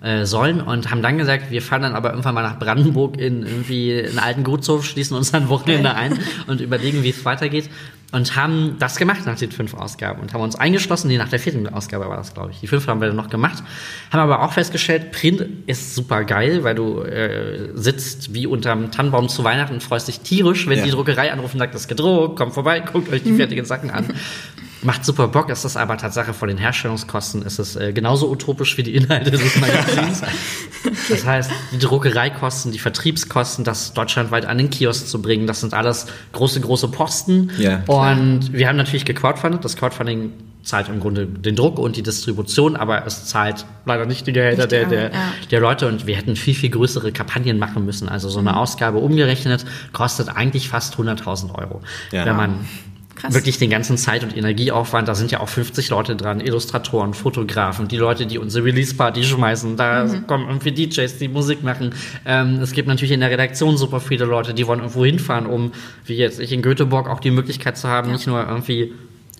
äh, 0.01 0.25
sollen 0.25 0.62
und 0.62 0.91
haben 0.91 1.01
dann 1.01 1.17
gesagt, 1.17 1.51
wir 1.51 1.62
fahren 1.62 1.81
dann 1.81 1.95
aber 1.95 2.12
irgendwann 2.12 2.36
mal 2.36 2.43
nach 2.43 2.59
Brandenburg 2.59 3.17
in 3.19 3.43
irgendwie 3.43 4.03
einen 4.03 4.19
alten 4.19 4.43
Gutshof, 4.43 4.86
schließen 4.86 5.15
uns 5.15 5.31
dann 5.31 5.50
Wochenende 5.50 5.93
ein 5.93 6.19
und 6.47 6.62
überlegen, 6.62 7.03
wie 7.03 7.09
es 7.09 7.24
weitergeht 7.25 7.69
und 8.11 8.37
haben 8.37 8.77
das 8.79 8.95
gemacht 8.95 9.25
nach 9.25 9.37
den 9.37 9.51
fünf 9.51 9.73
Ausgaben 9.73 10.21
und 10.21 10.33
haben 10.33 10.41
uns 10.41 10.55
eingeschlossen, 10.55 11.09
nee, 11.09 11.17
nach 11.17 11.27
der 11.27 11.39
vierten 11.39 11.67
Ausgabe 11.67 12.07
war 12.07 12.15
das, 12.15 12.33
glaube 12.33 12.51
ich. 12.51 12.59
Die 12.61 12.67
fünf 12.67 12.87
haben 12.87 13.01
wir 13.01 13.07
dann 13.07 13.17
noch 13.17 13.29
gemacht, 13.29 13.61
haben 14.11 14.19
aber 14.21 14.43
auch 14.43 14.53
festgestellt, 14.53 15.11
Print 15.11 15.45
ist 15.67 15.93
super 15.93 16.23
geil, 16.23 16.63
weil 16.63 16.75
du 16.75 17.01
äh, 17.01 17.69
sitzt 17.75 18.33
wie 18.33 18.47
unterm 18.47 18.91
Tannenbaum 18.91 19.27
zu 19.27 19.43
Weihnachten 19.43 19.73
und 19.73 19.83
freust 19.83 20.07
dich 20.07 20.21
tierisch, 20.21 20.67
wenn 20.67 20.79
ja. 20.79 20.85
die 20.85 20.91
Druckerei 20.91 21.33
anruft 21.33 21.53
und 21.55 21.59
sagt, 21.59 21.73
das 21.73 21.81
ist 21.81 21.87
gedruckt, 21.89 22.37
kommt 22.37 22.53
vorbei, 22.53 22.79
guckt 22.79 23.11
euch 23.11 23.23
die 23.23 23.31
mhm. 23.31 23.37
fertigen 23.37 23.65
Sachen 23.65 23.91
an. 23.91 24.05
Macht 24.83 25.03
super 25.05 25.27
Bock, 25.27 25.49
ist 25.49 25.65
das 25.65 25.75
aber 25.75 25.97
Tatsache 25.97 26.33
von 26.33 26.49
den 26.49 26.59
Herstellungskosten 26.59 27.41
ist 27.41 27.57
es 27.57 27.75
äh, 27.75 27.93
genauso 27.93 28.29
utopisch 28.29 28.77
wie 28.77 28.83
die 28.83 28.95
Inhalte 28.95 29.31
des 29.31 29.55
Magazins. 29.59 30.21
das 31.09 31.25
heißt, 31.25 31.51
die 31.71 31.79
Druckereikosten, 31.79 32.71
die 32.71 32.77
Vertriebskosten, 32.77 33.65
das 33.65 33.93
deutschlandweit 33.93 34.45
an 34.45 34.59
den 34.59 34.69
Kiosk 34.69 35.07
zu 35.07 35.19
bringen, 35.19 35.47
das 35.47 35.61
sind 35.61 35.73
alles 35.73 36.05
große, 36.31 36.61
große 36.61 36.89
Posten. 36.89 37.51
Ja, 37.57 37.81
und 37.98 38.54
wir 38.54 38.68
haben 38.68 38.77
natürlich 38.77 39.06
gecrowdfundet. 39.06 39.63
Das 39.63 39.75
Crowdfunding 39.75 40.34
zahlt 40.63 40.89
im 40.89 41.00
Grunde 41.00 41.25
den 41.25 41.56
Druck 41.56 41.80
und 41.80 41.96
die 41.96 42.04
Distribution, 42.04 42.75
aber 42.75 43.06
es 43.06 43.25
zahlt 43.25 43.66
leider 43.86 44.06
nicht 44.06 44.27
die 44.27 44.34
Gehälter 44.34 44.68
der, 44.68 44.86
der, 44.86 45.12
ja. 45.13 45.34
der 45.50 45.60
Leute 45.62 45.88
und 45.88 46.08
wir 46.08 46.16
hätten 46.18 46.36
viel, 46.36 46.56
viel 46.56 46.70
größere 46.70 47.12
Kampagnen 47.12 47.58
machen 47.58 47.86
müssen. 47.86 48.10
Also 48.10 48.27
so 48.27 48.39
eine 48.39 48.51
mhm. 48.51 48.58
Ausgabe 48.58 48.98
umgerechnet 48.98 49.66
kostet 49.94 50.30
eigentlich 50.30 50.68
fast 50.68 50.96
100.000 50.96 51.56
Euro. 51.56 51.82
Ja. 52.12 52.25
Wenn 52.25 52.36
man 52.36 52.68
Krass. 53.19 53.33
wirklich 53.33 53.57
den 53.57 53.71
ganzen 53.71 53.97
Zeit- 53.97 54.24
und 54.24 54.38
Energieaufwand, 54.38 55.07
da 55.07 55.15
sind 55.15 55.31
ja 55.31 55.39
auch 55.39 55.50
50 55.50 55.89
Leute 55.89 56.15
dran, 56.15 56.39
Illustratoren, 56.39 57.15
Fotografen, 57.15 57.88
die 57.88 57.97
Leute, 57.97 58.27
die 58.27 58.38
unsere 58.38 58.65
Release-Party 58.65 59.24
schmeißen, 59.24 59.75
da 59.75 60.05
mhm. 60.05 60.27
kommen 60.27 60.47
irgendwie 60.47 60.71
DJs, 60.71 61.17
die 61.17 61.27
Musik 61.27 61.63
machen. 61.63 61.95
Ähm, 62.25 62.59
es 62.62 62.74
gibt 62.74 62.88
natürlich 62.88 63.12
in 63.12 63.21
der 63.21 63.31
Redaktion 63.31 63.75
super 63.75 64.00
viele 64.00 64.25
Leute, 64.25 64.53
die 64.53 64.67
wollen 64.67 64.81
irgendwo 64.81 65.03
hinfahren, 65.03 65.47
um, 65.47 65.71
wie 66.05 66.15
jetzt 66.15 66.39
ich 66.39 66.51
in 66.51 66.62
Göteborg, 66.62 67.09
auch 67.09 67.19
die 67.19 67.31
Möglichkeit 67.31 67.77
zu 67.77 67.88
haben, 67.88 68.09
ja. 68.09 68.13
nicht 68.13 68.27
nur 68.27 68.47
irgendwie 68.47 68.93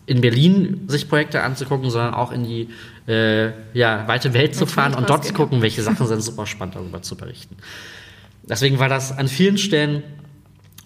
in 0.08 0.22
Berlin 0.22 0.86
sich 0.88 1.08
Projekte 1.08 1.44
anzugucken, 1.44 1.92
sondern 1.92 2.16
auch 2.16 2.32
in 2.32 2.46
die 2.46 2.70
äh, 3.08 3.52
ja, 3.74 4.08
weite 4.08 4.34
Welt 4.34 4.56
zu 4.56 4.66
fahren 4.66 4.96
und 4.96 5.10
dort 5.10 5.26
zu 5.26 5.34
gucken, 5.34 5.62
welche 5.62 5.84
Sachen 5.84 6.08
sind 6.08 6.24
super 6.24 6.48
spannend 6.48 6.76
darüber 6.76 7.02
zu 7.02 7.16
berichten. 7.16 7.58
Deswegen 8.50 8.80
war 8.80 8.90
das 8.90 9.16
an 9.16 9.28
vielen 9.28 9.58
Stellen 9.58 10.04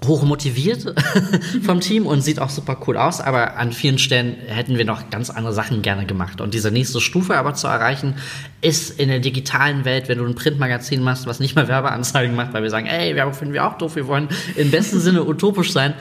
hoch 0.05 0.23
motiviert 0.23 0.95
vom 1.63 1.79
Team 1.79 2.07
und 2.07 2.21
sieht 2.21 2.39
auch 2.39 2.49
super 2.49 2.77
cool 2.87 2.97
aus, 2.97 3.21
aber 3.21 3.57
an 3.57 3.71
vielen 3.71 3.99
Stellen 3.99 4.35
hätten 4.47 4.77
wir 4.77 4.85
noch 4.85 5.11
ganz 5.11 5.29
andere 5.29 5.53
Sachen 5.53 5.83
gerne 5.83 6.05
gemacht. 6.05 6.41
Und 6.41 6.55
diese 6.55 6.71
nächste 6.71 6.99
Stufe 6.99 7.37
aber 7.37 7.53
zu 7.53 7.67
erreichen, 7.67 8.15
ist 8.61 8.99
in 8.99 9.09
der 9.09 9.19
digitalen 9.19 9.85
Welt, 9.85 10.09
wenn 10.09 10.17
du 10.17 10.25
ein 10.25 10.33
Printmagazin 10.33 11.03
machst, 11.03 11.27
was 11.27 11.39
nicht 11.39 11.55
mal 11.55 11.67
Werbeanzeigen 11.67 12.35
macht, 12.35 12.53
weil 12.53 12.63
wir 12.63 12.71
sagen, 12.71 12.87
ey, 12.87 13.15
Werbung 13.15 13.35
finden 13.35 13.53
wir 13.53 13.67
auch 13.67 13.77
doof, 13.77 13.95
wir 13.95 14.07
wollen 14.07 14.27
im 14.55 14.71
besten 14.71 14.99
Sinne 14.99 15.23
utopisch 15.27 15.71
sein, 15.71 15.93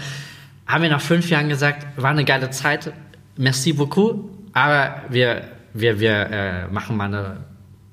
haben 0.67 0.83
wir 0.83 0.91
nach 0.91 1.03
fünf 1.03 1.29
Jahren 1.29 1.51
gesagt, 1.51 1.87
war 2.01 2.11
eine 2.11 2.25
geile 2.25 2.51
Zeit, 2.51 2.93
merci 3.37 3.75
beaucoup, 3.75 4.31
aber 4.55 5.03
wir, 5.11 5.43
wir, 5.75 6.01
wir 6.01 6.31
äh, 6.31 6.67
machen 6.69 6.97
mal 6.97 7.07
eine 7.07 7.37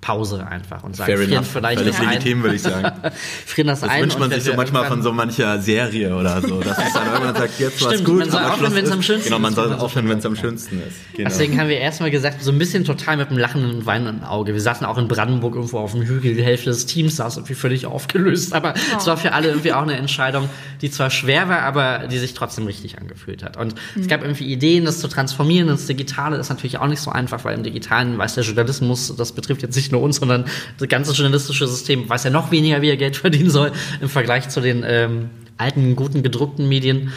Pause 0.01 0.45
einfach 0.45 0.83
und 0.83 0.95
sagen, 0.95 1.17
frieren 1.17 1.43
vielleicht 1.43 1.79
Völlig 1.79 1.99
legitim, 1.99 2.43
würde 2.43 2.55
ich 2.55 2.61
sagen. 2.61 2.91
frieren 3.45 3.67
das, 3.67 3.81
das 3.81 3.89
ein. 3.89 4.03
wünscht 4.03 4.19
man 4.19 4.29
sich 4.29 4.43
so 4.43 4.53
manchmal 4.53 4.85
von 4.85 5.01
so 5.01 5.11
mancher 5.11 5.59
Serie 5.59 6.15
oder 6.15 6.39
so, 6.41 6.61
dass 6.61 6.77
es 6.77 6.93
dann 6.93 7.07
irgendwann 7.07 7.35
sagt, 7.35 7.59
jetzt 7.59 7.83
war's 7.83 8.03
gut. 8.03 8.19
Man 8.19 8.29
soll 8.29 8.43
aufhören, 8.43 8.75
wenn 8.75 8.85
es 8.85 8.91
am 8.91 9.01
schönsten 9.01 9.29
genau, 9.33 9.47
ist. 9.47 9.55
Genau, 9.55 9.67
man 9.67 9.77
soll 9.77 9.85
aufhören, 9.85 10.09
wenn 10.09 10.19
es 10.19 10.25
am 10.25 10.35
schönsten 10.35 10.81
ist. 10.87 10.97
Genau. 11.13 11.29
Deswegen 11.29 11.59
haben 11.59 11.67
wir 11.67 11.79
erstmal 11.79 12.11
gesagt, 12.11 12.43
so 12.43 12.51
ein 12.51 12.59
bisschen 12.59 12.85
total 12.85 13.17
mit 13.17 13.29
einem 13.29 13.39
lachenden 13.39 13.71
und 13.71 13.85
weinenden 13.87 14.23
Auge. 14.23 14.53
Wir 14.53 14.61
saßen 14.61 14.85
auch 14.85 14.99
in 14.99 15.07
Brandenburg 15.07 15.55
irgendwo 15.55 15.79
auf 15.79 15.93
dem 15.93 16.03
Hügel, 16.03 16.35
die 16.35 16.43
Hälfte 16.43 16.69
des 16.69 16.85
Teams 16.85 17.15
saß 17.15 17.37
irgendwie 17.37 17.55
völlig 17.55 17.87
aufgelöst, 17.87 18.53
aber 18.53 18.75
oh. 18.75 18.97
es 18.97 19.07
war 19.07 19.17
für 19.17 19.33
alle 19.33 19.49
irgendwie 19.49 19.73
auch 19.73 19.81
eine 19.81 19.97
Entscheidung, 19.97 20.47
die 20.81 20.91
zwar 20.91 21.09
schwer 21.09 21.49
war, 21.49 21.61
aber 21.63 22.07
die 22.07 22.19
sich 22.19 22.35
trotzdem 22.35 22.67
richtig 22.67 22.99
angefühlt 22.99 23.43
hat. 23.43 23.57
Und 23.57 23.73
mhm. 23.95 24.01
es 24.01 24.07
gab 24.07 24.21
irgendwie 24.21 24.45
Ideen, 24.45 24.85
das 24.85 24.99
zu 24.99 25.07
transformieren 25.07 25.69
ins 25.69 25.87
Digitale 25.87 26.37
ist 26.37 26.49
natürlich 26.49 26.77
auch 26.77 26.87
nicht 26.87 27.01
so 27.01 27.11
einfach, 27.11 27.43
weil 27.43 27.55
im 27.55 27.63
Digitalen 27.63 28.17
weiß 28.17 28.35
der 28.35 28.43
Journalismus, 28.43 29.15
das 29.15 29.31
betrifft 29.31 29.63
jetzt 29.63 29.75
nicht 29.75 29.86
nur 29.91 30.01
uns, 30.01 30.17
sondern 30.17 30.45
das 30.77 30.87
ganze 30.87 31.13
journalistische 31.13 31.67
System 31.67 32.09
weiß 32.09 32.25
ja 32.25 32.29
noch 32.29 32.51
weniger, 32.51 32.81
wie 32.81 32.89
er 32.89 32.97
Geld 32.97 33.15
verdienen 33.17 33.49
soll 33.49 33.71
im 34.01 34.09
Vergleich 34.09 34.49
zu 34.49 34.61
den 34.61 34.83
ähm, 34.85 35.29
alten, 35.57 35.95
guten, 35.95 36.23
gedruckten 36.23 36.67
Medien. 36.69 37.11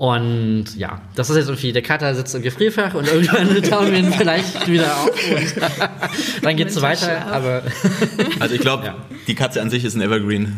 Und 0.00 0.64
ja, 0.76 1.02
das 1.14 1.28
ist 1.28 1.36
jetzt 1.36 1.48
irgendwie, 1.48 1.74
der 1.74 1.82
Kater 1.82 2.14
sitzt 2.14 2.34
im 2.34 2.40
Gefrierfach 2.40 2.94
und 2.94 3.06
irgendwann 3.06 3.62
tauen 3.70 3.92
wir 3.92 3.98
ihn 3.98 4.10
vielleicht 4.10 4.66
wieder 4.66 4.96
auf 4.96 5.10
und 5.10 6.42
dann 6.42 6.56
geht's 6.56 6.72
so 6.72 6.80
weiter. 6.80 7.26
Aber 7.26 7.64
also 8.40 8.54
ich 8.54 8.62
glaube, 8.62 8.86
ja. 8.86 8.96
die 9.26 9.34
Katze 9.34 9.60
an 9.60 9.68
sich 9.68 9.84
ist 9.84 9.96
ein 9.96 10.00
Evergreen. 10.00 10.56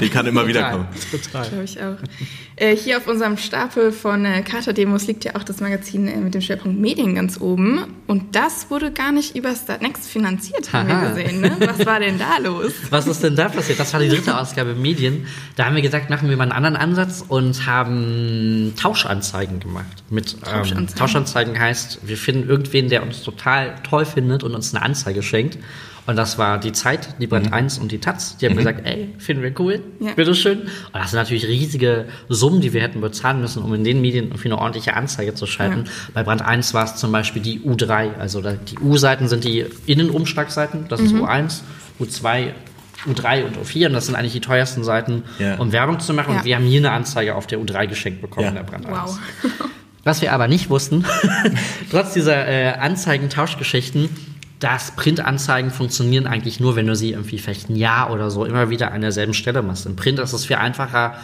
Die 0.00 0.08
kann 0.08 0.24
immer 0.26 0.46
wieder 0.46 0.70
kommen. 0.70 0.86
Total. 1.10 1.48
Glaube 1.48 1.64
ich 1.64 1.82
auch. 1.82 1.96
Äh, 2.54 2.76
hier 2.76 2.98
auf 2.98 3.08
unserem 3.08 3.38
Stapel 3.38 3.90
von 3.90 4.24
äh, 4.24 4.42
Kater-Demos 4.42 5.08
liegt 5.08 5.24
ja 5.24 5.34
auch 5.34 5.42
das 5.42 5.60
Magazin 5.60 6.06
äh, 6.06 6.18
mit 6.18 6.34
dem 6.34 6.40
Schwerpunkt 6.40 6.80
Medien 6.80 7.16
ganz 7.16 7.40
oben. 7.40 7.84
Und 8.06 8.36
das 8.36 8.70
wurde 8.70 8.92
gar 8.92 9.10
nicht 9.10 9.34
über 9.34 9.52
Startnext 9.56 10.08
finanziert, 10.08 10.72
haben 10.72 10.88
Aha. 10.90 11.02
wir 11.02 11.24
gesehen. 11.24 11.40
Ne? 11.40 11.56
Was 11.58 11.84
war 11.84 11.98
denn 11.98 12.20
da 12.20 12.38
los? 12.38 12.72
Was 12.90 13.08
ist 13.08 13.22
denn 13.24 13.34
da 13.34 13.48
passiert? 13.48 13.80
Das 13.80 13.92
war 13.92 13.98
die 13.98 14.08
dritte 14.08 14.38
Ausgabe 14.38 14.74
Medien. 14.74 15.26
Da 15.56 15.64
haben 15.66 15.74
wir 15.74 15.82
gesagt, 15.82 16.08
machen 16.08 16.28
wir 16.28 16.36
mal 16.36 16.44
einen 16.44 16.52
anderen 16.52 16.76
Ansatz 16.76 17.24
und 17.26 17.66
haben 17.66 18.74
Tauschanzeigen 18.76 19.60
gemacht. 19.60 20.04
Mit 20.10 20.34
ähm, 20.34 20.40
Tauschanzeigen. 20.40 20.88
Ähm, 20.88 20.94
Tauschanzeigen 20.94 21.58
heißt, 21.58 22.00
wir 22.04 22.16
finden 22.16 22.48
irgendwen, 22.48 22.88
der 22.88 23.02
uns 23.02 23.22
total 23.22 23.74
toll 23.82 24.04
findet 24.04 24.42
und 24.42 24.54
uns 24.54 24.74
eine 24.74 24.84
Anzeige 24.84 25.22
schenkt. 25.22 25.58
Und 26.06 26.14
das 26.14 26.38
war 26.38 26.58
die 26.58 26.72
Zeit, 26.72 27.20
die 27.20 27.26
Brand 27.26 27.46
mhm. 27.46 27.54
1 27.54 27.78
und 27.78 27.90
die 27.90 27.98
Taz. 27.98 28.36
Die 28.36 28.46
haben 28.46 28.52
mhm. 28.52 28.58
gesagt, 28.58 28.86
ey, 28.86 29.12
finden 29.18 29.42
wir 29.42 29.52
cool, 29.58 29.82
ja. 29.98 30.12
bitteschön. 30.14 30.60
Und 30.60 30.70
das 30.92 31.10
sind 31.10 31.18
natürlich 31.18 31.46
riesige 31.46 32.06
Summen, 32.28 32.60
die 32.60 32.72
wir 32.72 32.80
hätten 32.80 33.00
bezahlen 33.00 33.40
müssen, 33.40 33.62
um 33.62 33.74
in 33.74 33.82
den 33.82 34.00
Medien 34.00 34.26
irgendwie 34.26 34.48
eine 34.48 34.58
ordentliche 34.58 34.94
Anzeige 34.94 35.34
zu 35.34 35.46
schalten. 35.46 35.84
Ja. 35.86 35.90
Bei 36.14 36.22
Brand 36.22 36.42
1 36.42 36.74
war 36.74 36.84
es 36.84 36.96
zum 36.96 37.10
Beispiel 37.10 37.42
die 37.42 37.60
U3. 37.60 38.16
Also 38.18 38.40
die 38.40 38.78
U-Seiten 38.78 39.26
sind 39.26 39.42
die 39.42 39.66
Innenumschlagseiten, 39.86 40.86
das 40.88 41.00
mhm. 41.00 41.06
ist 41.06 41.14
U1, 41.14 41.60
U2, 42.00 42.52
U3 43.04 43.44
und 43.44 43.56
U4 43.56 43.88
und 43.88 43.92
das 43.92 44.06
sind 44.06 44.14
eigentlich 44.14 44.32
die 44.32 44.40
teuersten 44.40 44.84
Seiten, 44.84 45.24
ja. 45.38 45.56
um 45.56 45.72
Werbung 45.72 46.00
zu 46.00 46.14
machen. 46.14 46.32
Ja. 46.32 46.38
Und 46.38 46.44
wir 46.44 46.56
haben 46.56 46.64
hier 46.64 46.80
eine 46.80 46.92
Anzeige 46.92 47.34
auf 47.34 47.46
der 47.46 47.58
U3 47.58 47.86
geschenkt 47.86 48.20
bekommen, 48.20 48.46
ja. 48.46 48.52
der 48.52 48.62
Brand 48.62 48.86
wow. 48.88 49.18
Was 50.04 50.22
wir 50.22 50.32
aber 50.32 50.46
nicht 50.46 50.70
wussten, 50.70 51.04
trotz 51.90 52.12
dieser 52.14 52.46
äh, 52.46 52.74
Anzeigentauschgeschichten, 52.78 54.08
dass 54.60 54.92
Printanzeigen 54.92 55.70
funktionieren 55.70 56.26
eigentlich 56.26 56.60
nur, 56.60 56.76
wenn 56.76 56.86
du 56.86 56.96
sie 56.96 57.10
irgendwie 57.10 57.38
vielleicht 57.38 57.68
ein 57.68 57.76
Jahr 57.76 58.10
oder 58.10 58.30
so 58.30 58.44
immer 58.44 58.70
wieder 58.70 58.92
an 58.92 59.00
derselben 59.00 59.34
Stelle 59.34 59.62
machst. 59.62 59.84
Im 59.84 59.96
Print 59.96 60.18
ist 60.18 60.32
es 60.32 60.46
viel 60.46 60.56
einfacher, 60.56 61.16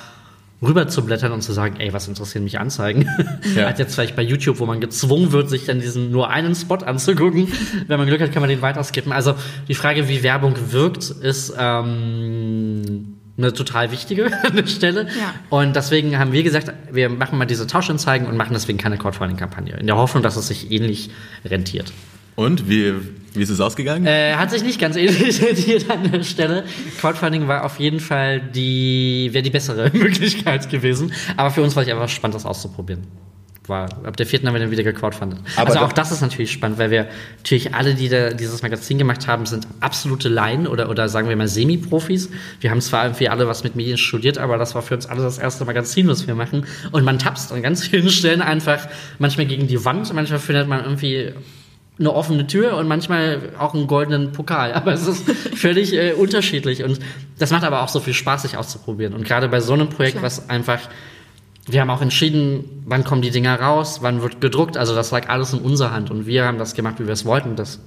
rüber 0.63 0.89
zu 0.89 1.05
blättern 1.05 1.33
und 1.33 1.43
zu 1.43 1.53
sagen, 1.53 1.77
ey, 1.79 1.93
was 1.93 2.09
interessieren 2.09 2.45
mich 2.45 2.59
Anzeigen? 2.59 3.09
Ja. 3.57 3.67
Als 3.67 3.79
jetzt 3.79 3.95
vielleicht 3.95 4.17
bei 4.17 4.23
YouTube, 4.23 4.61
wo 4.61 4.67
man 4.67 4.81
gezwungen 4.81 5.33
wird, 5.33 5.51
sich 5.51 5.67
dann 5.67 5.81
diesen 5.81 6.11
nur 6.11 6.31
einen 6.31 6.55
Spot 6.55 6.77
anzugucken. 6.77 7.49
Wenn 7.87 7.99
man 7.99 8.07
Glück 8.07 8.21
hat, 8.21 8.33
kann 8.33 8.41
man 8.41 8.49
den 8.49 8.63
weiterskippen. 8.63 9.13
Also 9.13 9.35
die 9.69 9.75
Frage, 9.75 10.09
wie 10.09 10.23
Werbung 10.23 10.55
wirkt, 10.71 11.11
ist 11.11 11.53
ähm, 11.59 13.19
eine 13.37 13.53
total 13.53 13.91
wichtige 13.91 14.31
Stelle. 14.67 15.03
Ja. 15.03 15.35
Und 15.51 15.77
deswegen 15.77 16.19
haben 16.19 16.33
wir 16.33 16.43
gesagt, 16.43 16.73
wir 16.91 17.09
machen 17.09 17.39
mal 17.39 17.47
diese 17.47 17.67
Tauschanzeigen 17.67 18.27
und 18.27 18.37
machen 18.37 18.53
deswegen 18.53 18.79
keine 18.79 18.97
Crowdfunding-Kampagne. 18.97 19.77
In 19.77 19.87
der 19.87 19.97
Hoffnung, 19.97 20.23
dass 20.23 20.37
es 20.37 20.47
sich 20.47 20.71
ähnlich 20.71 21.11
rentiert. 21.45 21.93
Und 22.35 22.69
wie, 22.69 22.95
wie 23.35 23.43
ist 23.43 23.51
es 23.51 23.61
ausgegangen? 23.61 24.07
Äh, 24.07 24.35
hat 24.35 24.51
sich 24.51 24.63
nicht 24.63 24.81
ganz 24.81 24.97
ähnlich 24.97 25.43
rentiert 25.43 25.87
an 25.91 26.11
der 26.11 26.23
Stelle. 26.23 26.65
Crowdfunding 27.01 27.49
war 27.49 27.65
auf 27.65 27.79
jeden 27.79 28.01
Fall 28.01 28.41
die, 28.41 29.31
wäre 29.33 29.43
die 29.43 29.51
bessere 29.51 29.91
Möglichkeit 29.93 30.69
gewesen. 30.71 31.13
Aber 31.37 31.51
für 31.51 31.63
uns 31.63 31.77
war 31.77 31.83
es 31.83 31.89
einfach 31.89 32.09
spannend, 32.09 32.35
das 32.35 32.47
auszuprobieren. 32.47 33.07
War, 33.69 33.85
ab 34.05 34.17
der 34.17 34.27
vierten 34.27 34.49
haben 34.49 34.55
wir 34.55 34.61
dann 34.61 34.73
wieder 34.73 34.83
gecrowdfundet. 34.83 35.39
Aber 35.55 35.69
also 35.69 35.81
auch 35.81 35.93
das 35.93 36.11
ist 36.11 36.21
natürlich 36.21 36.51
spannend, 36.51 36.79
weil 36.79 36.91
wir 36.91 37.07
natürlich 37.37 37.73
alle, 37.73 37.95
die 37.95 38.09
da 38.09 38.31
dieses 38.31 38.61
Magazin 38.61 38.99
gemacht 38.99 39.29
haben, 39.29 39.47
sind 39.47 39.69
absolute 39.79 40.29
Laien 40.29 40.67
oder, 40.67 40.91
oder 40.91 41.09
sagen 41.09 41.29
wir 41.29 41.37
mal 41.37 41.47
Semi-Profis. 41.47 42.29
Wir 42.61 42.71
haben 42.73 42.81
zwar 42.81 43.05
irgendwie 43.05 43.29
alle 43.29 43.47
was 43.47 43.63
mit 43.63 43.77
Medien 43.77 43.99
studiert, 43.99 44.37
aber 44.37 44.59
das 44.59 44.75
war 44.75 44.83
für 44.83 44.95
uns 44.95 45.07
alle 45.07 45.23
das 45.23 45.39
erste 45.39 45.65
Magazin, 45.65 46.09
was 46.09 46.27
wir 46.27 46.35
machen. 46.35 46.67
Und 46.91 47.05
man 47.05 47.21
tapst 47.21 47.53
an 47.53 47.63
ganz 47.63 47.87
vielen 47.87 48.09
Stellen 48.11 48.43
einfach 48.43 48.89
manchmal 49.21 49.47
gegen 49.47 49.69
die 49.69 49.85
Wand, 49.85 50.13
manchmal 50.13 50.41
findet 50.41 50.67
man 50.67 50.83
irgendwie 50.83 51.33
eine 52.03 52.15
offene 52.15 52.47
Tür 52.47 52.77
und 52.77 52.89
manchmal 52.89 53.51
auch 53.59 53.75
einen 53.75 53.87
goldenen 53.87 54.33
Pokal. 54.33 54.73
Aber 54.75 54.93
es 54.93 55.07
ist 55.07 55.31
völlig 55.31 55.95
äh, 55.95 56.13
unterschiedlich. 56.13 56.85
Und 56.85 56.99
das 57.39 57.51
macht 57.51 57.65
aber 57.65 57.83
auch 57.83 57.89
so 57.89 58.01
viel 58.01 58.15
Spaß, 58.15 58.43
sich 58.43 58.57
auszuprobieren. 58.57 59.15
Und 59.15 59.25
gerade 59.25 59.49
bei 59.49 59.61
so 59.61 59.73
einem 59.73 59.89
Projekt, 59.89 60.19
Klar. 60.19 60.25
was 60.25 60.49
einfach, 60.51 60.81
wir 61.67 61.81
haben 61.81 61.91
auch 61.91 62.03
entschieden, 62.03 62.83
wann 62.87 63.05
kommen 63.05 63.23
die 63.23 63.31
Dinger 63.31 63.59
raus, 63.61 63.99
wann 64.03 64.23
wird 64.23 64.41
gedruckt. 64.41 64.77
Also 64.77 64.95
das 64.95 65.11
lag 65.11 65.29
alles 65.29 65.53
in 65.53 65.61
unserer 65.61 65.93
Hand. 65.93 66.11
Und 66.11 66.27
wir 66.27 66.45
haben 66.45 66.59
das 66.59 66.75
gemacht, 66.75 66.97
wie 66.99 67.07
wir 67.07 67.13
es 67.13 67.25
wollten. 67.25 67.57
Das 67.57 67.81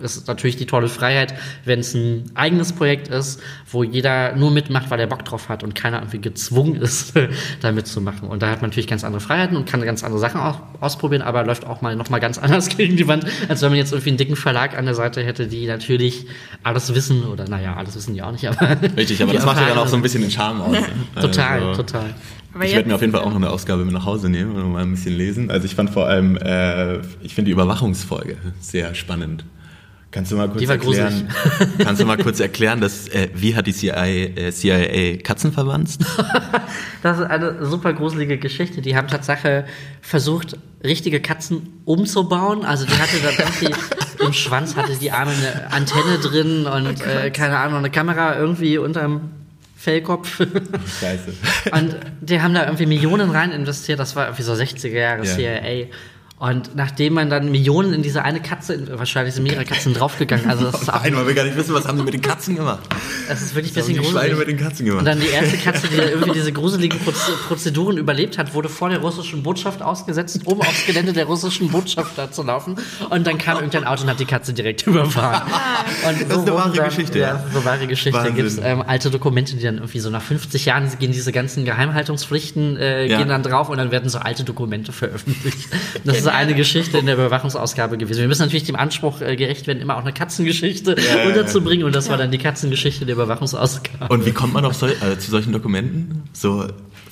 ist 0.00 0.28
natürlich 0.28 0.56
die 0.56 0.66
tolle 0.66 0.88
Freiheit, 0.88 1.34
wenn 1.64 1.80
es 1.80 1.94
ein 1.94 2.30
eigenes 2.34 2.72
Projekt 2.72 3.08
ist, 3.08 3.40
wo 3.70 3.82
jeder 3.82 4.34
nur 4.36 4.50
mitmacht, 4.50 4.90
weil 4.90 5.00
er 5.00 5.06
Bock 5.06 5.24
drauf 5.24 5.48
hat 5.48 5.62
und 5.62 5.74
keiner 5.74 5.98
irgendwie 5.98 6.20
gezwungen 6.20 6.76
ist, 6.80 7.14
da 7.60 7.72
mitzumachen. 7.72 8.28
Und 8.28 8.42
da 8.42 8.50
hat 8.50 8.62
man 8.62 8.70
natürlich 8.70 8.88
ganz 8.88 9.04
andere 9.04 9.20
Freiheiten 9.20 9.56
und 9.56 9.66
kann 9.66 9.80
ganz 9.82 10.04
andere 10.04 10.20
Sachen 10.20 10.40
auch 10.40 10.60
ausprobieren, 10.80 11.22
aber 11.22 11.44
läuft 11.44 11.66
auch 11.66 11.82
mal 11.82 11.96
nochmal 11.96 12.20
ganz 12.20 12.38
anders 12.50 12.68
gegen 12.68 12.96
die 12.96 13.06
Wand, 13.06 13.24
als 13.48 13.62
wenn 13.62 13.70
man 13.70 13.78
jetzt 13.78 13.92
irgendwie 13.92 14.10
einen 14.10 14.18
dicken 14.18 14.36
Verlag 14.36 14.76
an 14.76 14.84
der 14.84 14.94
Seite 14.94 15.22
hätte, 15.22 15.46
die 15.46 15.66
natürlich 15.66 16.26
alles 16.62 16.94
wissen 16.94 17.24
oder 17.24 17.48
naja, 17.48 17.76
alles 17.76 17.96
wissen 17.96 18.14
die 18.14 18.22
auch 18.22 18.32
nicht, 18.32 18.46
aber. 18.46 18.76
Richtig, 18.96 19.22
aber 19.22 19.32
das 19.32 19.44
macht 19.44 19.60
ja 19.60 19.68
dann 19.68 19.78
auch 19.78 19.88
so 19.88 19.96
ein 19.96 20.02
bisschen 20.02 20.22
den 20.22 20.30
Charme 20.30 20.60
aus. 20.60 20.76
total, 21.20 21.62
also, 21.62 21.82
total. 21.82 22.14
Aber 22.52 22.64
ich 22.64 22.74
werde 22.74 22.88
mir 22.88 22.94
auf 22.96 23.00
jeden 23.00 23.12
Fall 23.12 23.22
auch 23.22 23.28
noch 23.28 23.36
eine 23.36 23.50
Ausgabe 23.50 23.84
mit 23.84 23.94
nach 23.94 24.06
Hause 24.06 24.28
nehmen 24.28 24.56
und 24.56 24.72
mal 24.72 24.82
ein 24.82 24.90
bisschen 24.90 25.16
lesen. 25.16 25.50
Also 25.50 25.66
ich 25.66 25.74
fand 25.74 25.90
vor 25.90 26.06
allem, 26.06 26.36
äh, 26.36 26.98
ich 27.22 27.34
finde 27.34 27.46
die 27.48 27.52
Überwachungsfolge 27.52 28.36
sehr 28.60 28.94
spannend. 28.94 29.44
Kannst 30.10 30.32
du 30.32 30.36
mal 30.36 30.48
kurz 30.48 30.68
erklären? 30.68 31.28
kannst 31.78 32.02
du 32.02 32.06
mal 32.06 32.16
kurz 32.16 32.40
erklären, 32.40 32.80
dass 32.80 33.06
äh, 33.08 33.28
wie 33.32 33.54
hat 33.54 33.68
die 33.68 33.72
CIA, 33.72 34.06
äh, 34.06 34.52
CIA 34.52 35.22
Katzen 35.22 35.52
verwandt? 35.52 35.98
das 37.02 37.18
ist 37.18 37.24
eine 37.26 37.64
super 37.64 37.92
gruselige 37.92 38.36
Geschichte. 38.36 38.82
Die 38.82 38.96
haben 38.96 39.06
Tatsache 39.06 39.66
versucht, 40.00 40.58
richtige 40.82 41.20
Katzen 41.20 41.80
umzubauen. 41.84 42.64
Also 42.64 42.86
die 42.86 42.92
hatte 42.92 43.18
da 43.22 43.30
irgendwie 43.30 43.72
im 44.24 44.32
Schwanz 44.32 44.74
hatte 44.74 44.96
die 44.96 45.12
Arme 45.12 45.30
eine 45.30 45.72
Antenne 45.72 46.18
drin 46.18 46.66
und 46.66 47.00
oh 47.00 47.08
äh, 47.08 47.30
keine 47.30 47.58
Ahnung 47.58 47.78
eine 47.78 47.90
Kamera 47.90 48.36
irgendwie 48.36 48.78
unterm 48.78 49.30
Fellkopf. 49.76 50.38
Scheiße. 50.38 51.34
und 51.70 51.96
die 52.20 52.42
haben 52.42 52.52
da 52.52 52.64
irgendwie 52.64 52.86
Millionen 52.86 53.30
rein 53.30 53.52
investiert. 53.52 54.00
Das 54.00 54.16
war 54.16 54.26
irgendwie 54.26 54.42
so 54.42 54.54
60er 54.54 54.88
Jahre 54.88 55.24
ja. 55.24 55.36
CIA. 55.36 55.86
Und 56.40 56.74
nachdem 56.74 57.12
man 57.12 57.28
dann 57.28 57.50
Millionen 57.50 57.92
in 57.92 58.02
diese 58.02 58.22
eine 58.24 58.40
Katze, 58.40 58.98
wahrscheinlich 58.98 59.34
sind 59.34 59.42
mehrere 59.42 59.66
Katzen 59.66 59.92
draufgegangen. 59.92 60.48
Also 60.48 60.64
das 60.70 60.80
ist 60.80 60.86
Nein, 60.88 61.14
weil 61.14 61.26
wir 61.26 61.34
gar 61.34 61.44
nicht 61.44 61.54
wissen, 61.54 61.74
was 61.74 61.86
haben 61.86 61.98
die 61.98 62.02
mit 62.04 62.14
den 62.14 62.22
Katzen 62.22 62.56
gemacht. 62.56 62.80
Das 63.28 63.42
ist 63.42 63.54
wirklich 63.54 63.72
ein 63.74 63.76
Was 63.76 63.84
haben 63.88 63.94
bisschen 63.96 64.10
Schweine 64.10 64.28
gruselig. 64.34 64.48
mit 64.48 64.58
den 64.58 64.66
Katzen 64.66 64.86
gemacht? 64.86 65.00
Und 65.00 65.04
dann 65.04 65.20
die 65.20 65.28
erste 65.28 65.58
Katze, 65.58 65.88
die 65.88 65.96
irgendwie 65.98 66.30
diese 66.32 66.50
gruseligen 66.50 66.98
Proz- 67.00 67.30
Prozeduren 67.46 67.98
überlebt 67.98 68.38
hat, 68.38 68.54
wurde 68.54 68.70
vor 68.70 68.88
der 68.88 69.00
russischen 69.00 69.42
Botschaft 69.42 69.82
ausgesetzt, 69.82 70.40
um 70.46 70.62
aufs 70.62 70.86
Gelände 70.86 71.12
der 71.12 71.26
russischen 71.26 71.68
Botschaft 71.68 72.16
da 72.16 72.32
zu 72.32 72.42
laufen. 72.42 72.76
Und 73.10 73.26
dann 73.26 73.36
kam 73.36 73.56
irgendein 73.56 73.84
Auto 73.84 74.04
und 74.04 74.08
hat 74.08 74.18
die 74.18 74.24
Katze 74.24 74.54
direkt 74.54 74.82
überfahren. 74.86 75.42
Und 76.08 76.22
Das 76.26 76.38
ist 76.38 76.48
eine 76.48 76.54
wahre 76.56 76.70
Geschichte, 76.84 77.18
Ja, 77.18 77.34
das 77.34 77.54
eine 77.54 77.64
wahre 77.66 77.86
Geschichte. 77.86 78.18
Da 78.18 78.30
gibt 78.30 78.48
es 78.48 78.56
ähm, 78.56 78.82
alte 78.86 79.10
Dokumente, 79.10 79.56
die 79.56 79.62
dann 79.62 79.74
irgendwie 79.76 80.00
so 80.00 80.08
nach 80.08 80.22
50 80.22 80.64
Jahren 80.64 80.90
gehen 80.98 81.12
diese 81.12 81.32
ganzen 81.32 81.66
Geheimhaltungspflichten 81.66 82.78
äh, 82.78 83.04
Ja. 83.08 83.18
gehen 83.18 83.28
dann 83.28 83.42
drauf 83.42 83.68
und 83.68 83.76
dann 83.76 83.90
werden 83.90 84.08
so 84.08 84.18
alte 84.18 84.42
Dokumente 84.44 84.90
veröffentlicht. 84.92 85.68
Das 86.06 86.16
ist 86.16 86.29
eine 86.30 86.54
Geschichte 86.54 86.98
in 86.98 87.06
der 87.06 87.16
Überwachungsausgabe 87.16 87.98
gewesen. 87.98 88.20
Wir 88.20 88.28
müssen 88.28 88.42
natürlich 88.42 88.64
dem 88.64 88.76
Anspruch 88.76 89.20
äh, 89.20 89.36
gerecht 89.36 89.66
werden, 89.66 89.80
immer 89.80 89.96
auch 89.96 90.02
eine 90.02 90.12
Katzengeschichte 90.12 90.96
ja, 90.96 91.26
unterzubringen 91.26 91.84
und 91.84 91.94
das 91.94 92.08
war 92.08 92.16
dann 92.16 92.30
die 92.30 92.38
Katzengeschichte 92.38 93.06
der 93.06 93.14
Überwachungsausgabe. 93.14 94.12
Und 94.12 94.26
wie 94.26 94.32
kommt 94.32 94.52
man 94.52 94.64
auf 94.64 94.74
sol 94.74 94.90
äh, 94.90 95.18
zu 95.18 95.30
solchen 95.30 95.52
Dokumenten? 95.52 96.22
So, 96.32 96.66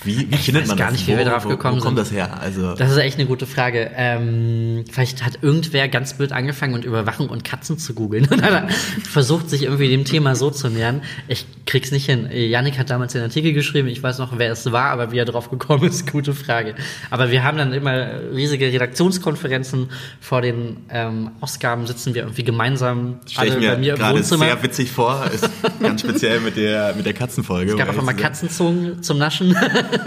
wie, 0.05 0.31
wie 0.31 0.37
findet 0.37 0.63
weiß 0.63 0.69
man 0.69 0.77
gar 0.77 0.87
das? 0.91 0.99
nicht, 0.99 1.09
wie 1.09 1.17
wir 1.17 1.25
drauf 1.25 1.45
wo, 1.45 1.49
gekommen 1.49 1.79
wo 1.79 1.83
kommt 1.83 1.99
sind. 1.99 2.07
das 2.07 2.13
her? 2.13 2.41
Also, 2.41 2.75
Das 2.75 2.91
ist 2.91 2.99
echt 2.99 3.19
eine 3.19 3.27
gute 3.27 3.47
Frage. 3.47 3.91
Ähm, 3.97 4.85
vielleicht 4.91 5.25
hat 5.25 5.41
irgendwer 5.43 5.89
ganz 5.89 6.15
blöd 6.15 6.33
angefangen 6.33 6.75
und 6.75 6.85
Überwachung 6.85 7.29
und 7.29 7.45
Katzen 7.45 7.79
zu 7.79 7.95
googeln 7.95 8.27
und 8.31 8.43
hat 8.43 8.51
er 8.53 8.69
versucht, 8.69 9.51
sich 9.51 9.65
irgendwie 9.65 9.89
dem 9.89 10.05
Thema 10.05 10.37
so 10.37 10.51
zu 10.51 10.69
nähern. 10.69 11.03
Ich 11.27 11.47
krieg's 11.69 11.91
nicht 11.91 12.07
hin. 12.07 12.29
Yannick 12.33 12.79
hat 12.79 12.89
damals 12.89 13.13
den 13.13 13.23
Artikel 13.23 13.53
geschrieben. 13.53 13.89
Ich 13.89 14.03
weiß 14.03 14.19
noch, 14.19 14.39
wer 14.39 14.51
es 14.51 14.73
war, 14.73 14.87
aber 14.91 15.13
wie 15.13 15.19
er 15.19 15.27
drauf 15.27 15.51
gekommen 15.51 15.85
ist, 15.85 16.11
gute 16.11 16.33
Frage. 16.33 16.75
Aber 17.11 17.31
wir 17.31 17.45
haben 17.45 17.59
dann 17.59 17.75
immer 17.75 18.33
riesige 18.33 18.73
Redaktionskonferenzen. 18.73 19.91
Vor 20.19 20.41
den 20.41 20.79
ähm, 20.89 21.33
Ausgaben 21.41 21.87
sitzen 21.87 22.15
wir 22.15 22.23
irgendwie 22.23 22.43
gemeinsam 22.43 23.21
stelle 23.27 23.49
ich 23.49 23.53
alle 23.57 23.67
bei 23.67 23.77
mir 23.77 23.79
mir 23.79 23.93
im 23.93 23.99
gerade 23.99 24.17
Wohnzimmer. 24.17 24.47
sehr 24.47 24.63
witzig 24.63 24.91
vor. 24.91 25.27
Ist 25.33 25.49
ganz 25.81 26.01
speziell 26.01 26.41
mit 26.41 26.57
der, 26.57 26.95
mit 26.95 27.05
der 27.05 27.13
Katzenfolge. 27.13 27.73
Es 27.73 27.77
gab 27.77 27.89
einfach 27.91 28.03
mal. 28.03 28.15
Katzenzungen 28.15 29.03
zum 29.03 29.19
Naschen, 29.19 29.55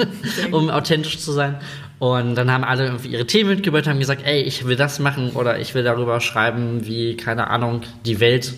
um 0.51 0.69
authentisch 0.71 1.19
zu 1.19 1.31
sein. 1.31 1.57
Und 1.99 2.33
dann 2.33 2.49
haben 2.49 2.63
alle 2.63 2.85
irgendwie 2.85 3.09
ihre 3.09 3.27
Themen 3.27 3.51
mitgebracht, 3.51 3.85
haben 3.85 3.99
gesagt, 3.99 4.23
ey, 4.25 4.41
ich 4.41 4.65
will 4.65 4.75
das 4.75 4.97
machen 4.97 5.29
oder 5.35 5.59
ich 5.59 5.75
will 5.75 5.83
darüber 5.83 6.19
schreiben, 6.19 6.87
wie, 6.87 7.15
keine 7.15 7.51
Ahnung, 7.51 7.81
die 8.05 8.19
Welt 8.19 8.53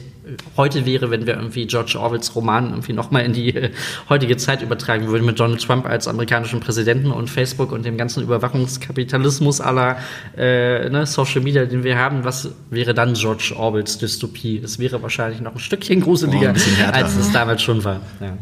heute 0.57 0.85
wäre, 0.85 1.11
wenn 1.11 1.25
wir 1.27 1.35
irgendwie 1.35 1.67
George 1.67 1.97
Orwells 1.99 2.35
Roman 2.35 2.69
irgendwie 2.69 2.93
nochmal 2.93 3.23
in 3.25 3.33
die 3.33 3.55
äh, 3.55 3.69
heutige 4.09 4.37
Zeit 4.37 4.61
übertragen 4.61 5.07
würden 5.07 5.25
mit 5.25 5.39
Donald 5.39 5.61
Trump 5.61 5.85
als 5.85 6.07
amerikanischen 6.07 6.59
Präsidenten 6.59 7.11
und 7.11 7.29
Facebook 7.29 7.71
und 7.71 7.85
dem 7.85 7.97
ganzen 7.97 8.23
Überwachungskapitalismus 8.23 9.61
aller 9.61 9.97
äh, 10.37 10.89
ne, 10.89 11.05
Social 11.05 11.41
Media, 11.41 11.65
den 11.65 11.83
wir 11.83 11.97
haben. 11.97 12.23
Was 12.23 12.49
wäre 12.69 12.93
dann 12.93 13.13
George 13.13 13.53
Orwells 13.55 13.97
Dystopie? 13.97 14.61
Es 14.63 14.79
wäre 14.79 15.01
wahrscheinlich 15.01 15.41
noch 15.41 15.53
ein 15.53 15.59
Stückchen 15.59 16.01
Oh, 16.01 16.05
gruseliger, 16.05 16.49
ein 16.49 16.53
bisschen 16.53 16.75
härter. 16.75 16.95
als 16.95 17.15
es 17.15 17.31
damals 17.31 17.61
schon 17.61 17.83
war. 17.83 18.01
Ja. 18.21 18.37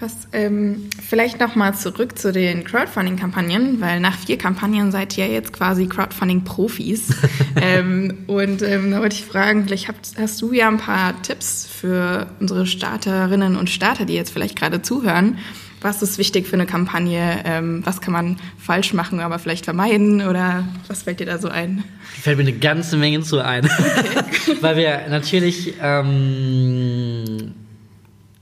Krass. 0.00 0.16
Ähm, 0.32 0.88
vielleicht 1.06 1.40
nochmal 1.40 1.74
zurück 1.74 2.18
zu 2.18 2.32
den 2.32 2.64
Crowdfunding-Kampagnen, 2.64 3.82
weil 3.82 4.00
nach 4.00 4.16
vier 4.16 4.38
Kampagnen 4.38 4.90
seid 4.92 5.18
ihr 5.18 5.28
jetzt 5.28 5.52
quasi 5.52 5.88
Crowdfunding-Profis. 5.88 7.08
ähm, 7.60 8.24
und 8.26 8.62
ähm, 8.62 8.92
da 8.92 9.00
wollte 9.00 9.16
ich 9.16 9.26
fragen, 9.26 9.66
vielleicht 9.66 9.88
habt, 9.88 10.12
hast 10.18 10.40
du 10.40 10.54
ja 10.54 10.68
ein 10.68 10.78
paar 10.78 11.20
Tipps 11.20 11.66
für 11.66 12.28
unsere 12.40 12.66
Starterinnen 12.66 13.56
und 13.56 13.68
Starter, 13.68 14.06
die 14.06 14.14
jetzt 14.14 14.30
vielleicht 14.30 14.58
gerade 14.58 14.80
zuhören. 14.80 15.36
Was 15.82 16.00
ist 16.00 16.16
wichtig 16.16 16.46
für 16.46 16.54
eine 16.54 16.64
Kampagne? 16.64 17.42
Ähm, 17.44 17.82
was 17.84 18.00
kann 18.00 18.14
man 18.14 18.38
falsch 18.56 18.94
machen, 18.94 19.20
aber 19.20 19.38
vielleicht 19.38 19.66
vermeiden? 19.66 20.26
Oder 20.26 20.66
was 20.88 21.02
fällt 21.02 21.20
dir 21.20 21.26
da 21.26 21.36
so 21.36 21.48
ein? 21.48 21.84
fällt 22.22 22.38
mir 22.38 22.44
eine 22.44 22.54
ganze 22.54 22.96
Menge 22.96 23.20
zu 23.20 23.40
ein. 23.40 23.68
Weil 24.62 24.76
wir 24.76 25.08
natürlich 25.10 25.74
ähm, 25.82 27.52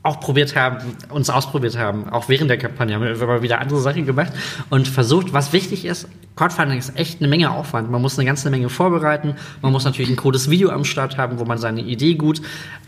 auch 0.09 0.21
probiert 0.21 0.57
haben, 0.57 0.79
uns 1.11 1.31
ausprobiert 1.31 1.77
haben, 1.77 2.09
auch 2.09 2.29
während 2.29 2.51
der 2.51 2.59
Kampagne 2.59 2.94
haben 2.94 3.03
wir 3.03 3.27
mal 3.27 3.42
wieder 3.42 3.61
andere 3.61 3.81
Sachen 3.81 4.07
gemacht 4.07 4.33
und 4.71 4.88
versucht, 4.88 5.33
was 5.33 5.53
wichtig 5.53 5.85
ist, 5.85 6.09
Crowdfunding 6.38 6.79
ist 6.79 6.97
echt 6.97 7.21
eine 7.21 7.27
Menge 7.27 7.51
Aufwand. 7.51 7.90
Man 7.90 8.01
muss 8.01 8.16
eine 8.16 8.25
ganze 8.25 8.49
Menge 8.49 8.68
vorbereiten. 8.68 9.35
Man 9.61 9.73
muss 9.73 9.85
natürlich 9.85 10.09
ein 10.09 10.16
cooles 10.16 10.49
Video 10.49 10.71
am 10.71 10.85
Start 10.85 11.18
haben, 11.18 11.40
wo 11.40 11.44
man 11.44 11.59
seine 11.59 11.81
Idee 11.81 12.14
gut 12.14 12.40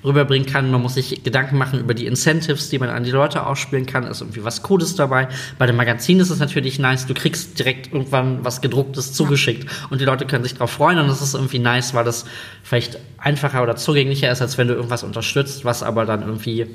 rüberbringen 0.05 0.47
kann. 0.47 0.71
Man 0.71 0.81
muss 0.81 0.95
sich 0.95 1.25
Gedanken 1.25 1.59
machen 1.59 1.81
über 1.81 1.93
die 1.93 2.07
Incentives, 2.07 2.71
die 2.71 2.79
man 2.79 2.91
an 2.91 3.03
die 3.03 3.11
Leute 3.11 3.45
ausspielen 3.45 3.87
kann. 3.87 4.05
Ist 4.05 4.21
irgendwie 4.21 4.45
was 4.45 4.63
Cooles 4.63 4.95
dabei. 4.95 5.27
Bei 5.59 5.67
dem 5.67 5.75
Magazin 5.75 6.21
ist 6.21 6.31
es 6.31 6.39
natürlich 6.39 6.79
nice. 6.79 7.07
Du 7.07 7.15
kriegst 7.15 7.59
direkt 7.59 7.93
irgendwann 7.93 8.45
was 8.45 8.61
gedrucktes 8.61 9.15
zugeschickt 9.15 9.69
und 9.91 10.01
die 10.01 10.05
Leute 10.05 10.27
können 10.27 10.45
sich 10.45 10.55
darauf 10.55 10.71
freuen 10.71 11.01
und 11.01 11.09
das 11.09 11.21
ist 11.21 11.35
irgendwie 11.35 11.59
nice, 11.59 11.93
weil 11.93 12.05
das 12.05 12.27
vielleicht 12.63 12.99
einfacher 13.19 13.65
oder 13.65 13.75
zugänglicher 13.75 14.31
ist, 14.31 14.41
als 14.43 14.59
wenn 14.59 14.69
du 14.69 14.75
irgendwas 14.75 15.03
unterstützt, 15.03 15.65
was 15.65 15.83
aber 15.83 16.07
dann 16.07 16.23
irgendwie 16.23 16.69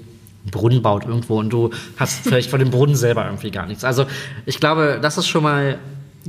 Brunnen 0.52 0.82
baut 0.82 1.06
irgendwo 1.06 1.40
und 1.40 1.50
du 1.50 1.72
hast 1.98 2.24
vielleicht 2.24 2.50
von 2.50 2.60
dem 2.60 2.72
Brunnen 2.72 2.96
selber 2.96 3.26
irgendwie 3.26 3.52
gar 3.52 3.66
nichts. 3.66 3.84
Also 3.84 4.06
ich 4.46 4.60
glaube, 4.60 5.00
das 5.02 5.18
ist 5.18 5.28
schon 5.28 5.44
mal 5.44 5.80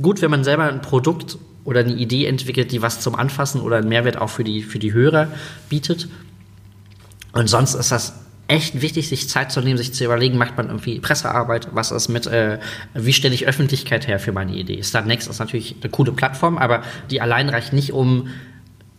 gut, 0.01 0.21
wenn 0.21 0.31
man 0.31 0.43
selber 0.43 0.63
ein 0.63 0.81
Produkt 0.81 1.37
oder 1.63 1.81
eine 1.81 1.93
Idee 1.93 2.25
entwickelt, 2.25 2.71
die 2.71 2.81
was 2.81 3.01
zum 3.01 3.15
Anfassen 3.15 3.61
oder 3.61 3.77
einen 3.77 3.89
Mehrwert 3.89 4.17
auch 4.17 4.29
für 4.29 4.43
die, 4.43 4.61
für 4.61 4.79
die 4.79 4.93
Hörer 4.93 5.27
bietet. 5.69 6.07
Und 7.33 7.47
sonst 7.47 7.73
ist 7.73 7.91
das 7.91 8.13
echt 8.47 8.81
wichtig, 8.81 9.09
sich 9.09 9.29
Zeit 9.29 9.51
zu 9.51 9.61
nehmen, 9.61 9.77
sich 9.77 9.93
zu 9.93 10.05
überlegen, 10.05 10.37
macht 10.37 10.55
man 10.57 10.67
irgendwie 10.67 10.99
Pressearbeit, 10.99 11.67
was 11.73 11.91
ist 11.91 12.07
mit, 12.07 12.25
äh, 12.27 12.59
wie 12.93 13.13
stelle 13.13 13.33
ich 13.33 13.47
Öffentlichkeit 13.47 14.07
her 14.07 14.19
für 14.19 14.31
meine 14.31 14.53
Idee. 14.53 14.81
Startnext 14.81 15.29
ist 15.29 15.39
natürlich 15.39 15.75
eine 15.81 15.89
coole 15.91 16.13
Plattform, 16.13 16.57
aber 16.57 16.83
die 17.11 17.19
allein 17.19 17.49
reicht 17.49 17.73
nicht, 17.73 17.91
um 17.91 18.29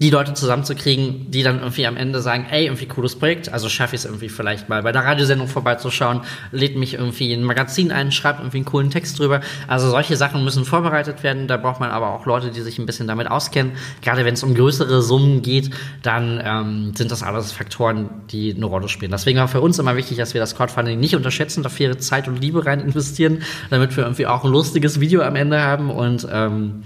die 0.01 0.11
Leute 0.11 0.33
zusammenzukriegen, 0.35 1.31
die 1.31 1.43
dann 1.43 1.59
irgendwie 1.59 1.87
am 1.87 1.97
Ende 1.97 2.21
sagen, 2.23 2.47
ey, 2.51 2.67
irgendwie 2.67 2.87
cooles 2.87 3.17
Projekt, 3.17 3.53
also 3.53 3.69
schaffe 3.69 3.97
ich 3.97 4.03
es 4.03 4.05
irgendwie 4.05 4.29
vielleicht 4.29 4.69
mal 4.69 4.83
bei 4.83 4.93
der 4.93 5.05
Radiosendung 5.05 5.49
vorbeizuschauen, 5.49 6.21
lädt 6.53 6.77
mich 6.77 6.95
irgendwie 6.95 7.33
in 7.33 7.41
ein 7.41 7.45
Magazin 7.45 7.91
ein, 7.91 8.13
schreibt 8.13 8.39
irgendwie 8.39 8.59
einen 8.59 8.65
coolen 8.65 8.91
Text 8.91 9.19
drüber. 9.19 9.41
Also 9.67 9.91
solche 9.91 10.17
Sachen 10.17 10.45
müssen 10.45 10.65
vorbereitet 10.65 11.25
werden, 11.25 11.49
da 11.49 11.57
braucht 11.57 11.81
man 11.81 11.91
aber 11.91 12.11
auch 12.11 12.27
Leute, 12.27 12.51
die 12.51 12.61
sich 12.61 12.79
ein 12.79 12.87
bisschen 12.87 13.09
damit 13.09 13.29
auskennen. 13.29 13.73
Gerade 14.01 14.25
wenn 14.25 14.35
es 14.35 14.43
um 14.45 14.55
größere 14.55 15.03
Summen 15.03 15.43
geht, 15.43 15.71
dann 16.03 16.41
ähm, 16.45 16.93
sind 16.95 17.11
das 17.11 17.25
alles 17.25 17.51
Faktoren, 17.51 18.09
die 18.31 18.55
eine 18.55 18.67
Rolle 18.67 18.89
spielen. 18.89 19.11
Deswegen 19.11 19.41
war 19.41 19.49
für 19.49 19.61
uns 19.61 19.81
immer 19.81 19.97
wichtig, 19.97 20.17
dass 20.19 20.33
wir 20.33 20.41
das 20.41 20.55
Crowdfunding 20.55 21.01
nicht 21.01 21.17
unterschätzen, 21.17 21.65
da 21.65 21.69
faire 21.69 21.99
Zeit 21.99 22.29
und 22.29 22.41
Liebe 22.41 22.65
rein 22.65 22.81
investieren, 22.81 23.43
damit 23.71 23.97
wir 23.97 24.05
irgendwie 24.05 24.27
auch 24.27 24.45
ein 24.45 24.53
lustiges 24.53 25.01
Video 25.01 25.23
am 25.23 25.35
Ende 25.35 25.61
haben 25.61 25.91
und 25.91 26.27
ähm, 26.31 26.83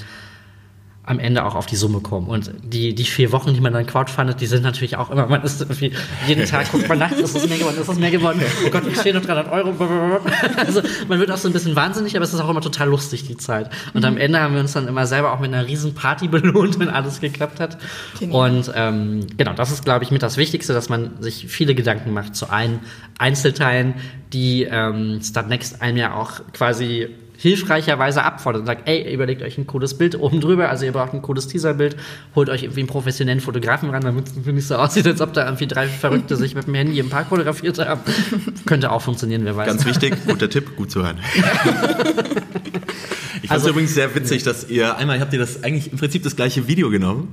am 1.04 1.18
Ende 1.18 1.44
auch 1.44 1.56
auf 1.56 1.66
die 1.66 1.74
Summe 1.74 2.00
kommen. 2.00 2.28
Und 2.28 2.52
die, 2.62 2.94
die 2.94 3.04
vier 3.04 3.32
Wochen, 3.32 3.54
die 3.54 3.60
man 3.60 3.72
dann 3.72 3.86
crowdfundet, 3.86 4.40
die 4.40 4.46
sind 4.46 4.62
natürlich 4.62 4.96
auch 4.96 5.10
immer, 5.10 5.26
man 5.26 5.42
ist 5.42 5.60
irgendwie, 5.60 5.92
jeden 6.28 6.46
Tag 6.46 6.70
guckt 6.70 6.88
man 6.88 6.98
nachts, 6.98 7.18
ist 7.18 7.34
es 7.34 7.48
mehr 7.48 7.58
geworden, 7.58 7.76
ist 7.80 7.88
es 7.88 7.98
mehr 7.98 8.10
geworden, 8.12 8.40
oh 8.64 8.70
Gott, 8.70 8.86
ich 8.86 9.00
stehe 9.00 9.14
noch 9.14 9.24
300 9.24 9.50
Euro. 9.50 9.74
Also 10.56 10.80
man 11.08 11.18
wird 11.18 11.32
auch 11.32 11.36
so 11.36 11.48
ein 11.48 11.52
bisschen 11.52 11.74
wahnsinnig, 11.74 12.14
aber 12.14 12.24
es 12.24 12.32
ist 12.32 12.40
auch 12.40 12.48
immer 12.48 12.60
total 12.60 12.88
lustig, 12.88 13.26
die 13.26 13.36
Zeit. 13.36 13.70
Und 13.94 14.04
am 14.04 14.16
Ende 14.16 14.40
haben 14.40 14.54
wir 14.54 14.60
uns 14.60 14.72
dann 14.74 14.86
immer 14.86 15.06
selber 15.06 15.32
auch 15.32 15.40
mit 15.40 15.52
einer 15.52 15.66
riesen 15.66 15.94
Party 15.94 16.28
belohnt, 16.28 16.78
wenn 16.78 16.88
alles 16.88 17.20
geklappt 17.20 17.58
hat. 17.58 17.78
Und 18.30 18.70
ähm, 18.74 19.26
genau, 19.36 19.54
das 19.54 19.72
ist, 19.72 19.84
glaube 19.84 20.04
ich, 20.04 20.12
mit 20.12 20.22
das 20.22 20.36
Wichtigste, 20.36 20.72
dass 20.72 20.88
man 20.88 21.20
sich 21.20 21.46
viele 21.48 21.74
Gedanken 21.74 22.12
macht 22.12 22.36
zu 22.36 22.48
ein 22.48 22.78
Einzelteilen, 23.18 23.94
die 24.32 24.64
ähm, 24.64 25.20
Startnext 25.20 25.82
einem 25.82 25.96
ja 25.96 26.14
auch 26.14 26.40
quasi 26.52 27.08
hilfreicherweise 27.42 28.22
abfordert 28.22 28.61
und 28.61 28.66
sagt, 28.66 28.88
ey, 28.88 29.12
überlegt 29.12 29.42
euch 29.42 29.59
ein 29.59 29.66
cooles 29.66 29.98
Bild 29.98 30.18
oben 30.18 30.40
drüber, 30.40 30.68
also 30.70 30.85
ihr 30.85 30.92
braucht 30.92 31.12
ein 31.12 31.22
cooles 31.22 31.48
Teaserbild, 31.48 31.96
holt 32.37 32.48
euch 32.48 32.62
irgendwie 32.62 32.81
einen 32.83 32.88
professionellen 32.88 33.40
Fotografen 33.40 33.90
ran, 33.90 34.02
damit 34.02 34.28
es 34.28 34.37
nicht 34.37 34.66
so 34.66 34.76
aussieht, 34.76 35.07
als 35.09 35.20
ob 35.20 35.33
da 35.33 35.44
irgendwie 35.44 35.66
drei 35.66 35.88
Verrückte 35.88 36.37
sich 36.37 36.55
mit 36.55 36.68
dem 36.68 36.74
Handy 36.74 37.00
im 37.00 37.11
Park 37.11 37.26
fotografiert 37.31 37.81
haben. 37.81 38.00
Könnte 38.64 38.92
auch 38.92 39.02
funktionieren, 39.02 39.44
wer 39.44 39.57
weiß. 39.57 39.66
Ganz 39.66 39.85
wichtig, 39.85 40.14
guter 40.26 40.48
Tipp, 40.48 40.76
gut 40.76 40.90
zu 40.90 41.02
hören. 41.02 41.18
Ich 43.44 43.48
fand 43.48 43.59
es 43.59 43.64
Also- 43.64 43.70
übrigens 43.70 43.94
sehr 43.94 44.14
witzig, 44.14 44.44
dass 44.44 44.68
ihr 44.70 44.96
einmal 44.98 45.18
habt 45.18 45.33
ihr 45.33 45.38
das 45.40 45.64
eigentlich 45.64 45.90
im 45.90 45.98
Prinzip 45.98 46.22
das 46.22 46.37
gleiche 46.37 46.68
Video 46.68 46.90
genommen, 46.90 47.28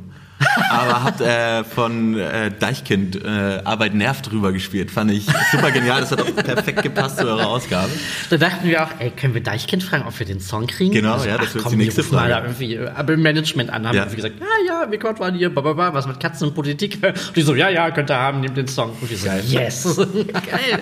aber 0.70 1.04
habt 1.04 1.22
äh, 1.22 1.64
von 1.64 2.18
äh, 2.18 2.52
Deichkind 2.52 3.24
äh, 3.24 3.62
Arbeit 3.64 3.94
nervt 3.94 4.32
drüber 4.32 4.52
gespielt. 4.52 4.92
Fand 4.92 5.12
ich 5.12 5.26
super 5.52 5.72
genial. 5.72 6.02
Das 6.02 6.12
hat 6.12 6.22
auch 6.22 6.36
perfekt 6.36 6.84
gepasst 6.84 7.18
zu 7.20 7.28
eurer 7.28 7.48
Ausgabe. 7.48 7.90
Da 8.30 8.38
dachten 8.38 8.68
wir 8.68 8.84
auch, 8.84 8.90
ey, 9.00 9.12
können 9.12 9.34
wir 9.34 9.44
Deichkind 9.44 9.84
fragen, 9.84 10.06
ob 10.08 10.18
wir 10.18 10.26
den 10.26 10.40
Song 10.40 10.68
kriegen? 10.68 10.94
Genau, 10.94 11.14
Also, 11.14 11.28
ja, 11.28 11.38
das 11.38 11.50
ach, 11.50 11.54
wird 11.56 11.64
komm, 11.64 11.72
die 11.74 11.78
nächste 11.78 11.98
wir 11.98 12.04
rufen 12.06 12.16
mal 12.16 12.30
Frage. 12.30 12.34
Da 12.34 12.42
irgendwie 12.44 12.76
äh, 12.76 12.90
aber 12.90 13.14
im 13.14 13.22
Management 13.22 13.70
an, 13.70 13.88
haben 13.88 13.96
Ja. 13.96 14.04
irgendwie 14.04 14.16
gesagt, 14.18 14.36
ja, 14.40 14.46
ja, 14.84 14.92
wir 14.92 15.00
konnten 15.00 15.36
hier, 15.36 15.54
bababa, 15.54 15.94
was 15.94 16.08
mit 16.08 16.20
Katzen 16.20 16.48
und 16.48 16.56
Politik. 16.56 17.00
Und 17.04 17.36
die 17.36 17.42
so, 17.42 17.56
ja, 17.56 17.70
ja, 17.70 17.92
könnt 17.92 18.10
ihr 18.10 18.18
haben, 18.18 18.42
nehmt 18.42 18.58
den 18.58 18.68
Song. 18.68 18.92
Und 19.02 19.10
wir 19.10 19.18
so, 19.18 19.28
yes. 19.30 19.98
Geil. 19.98 20.80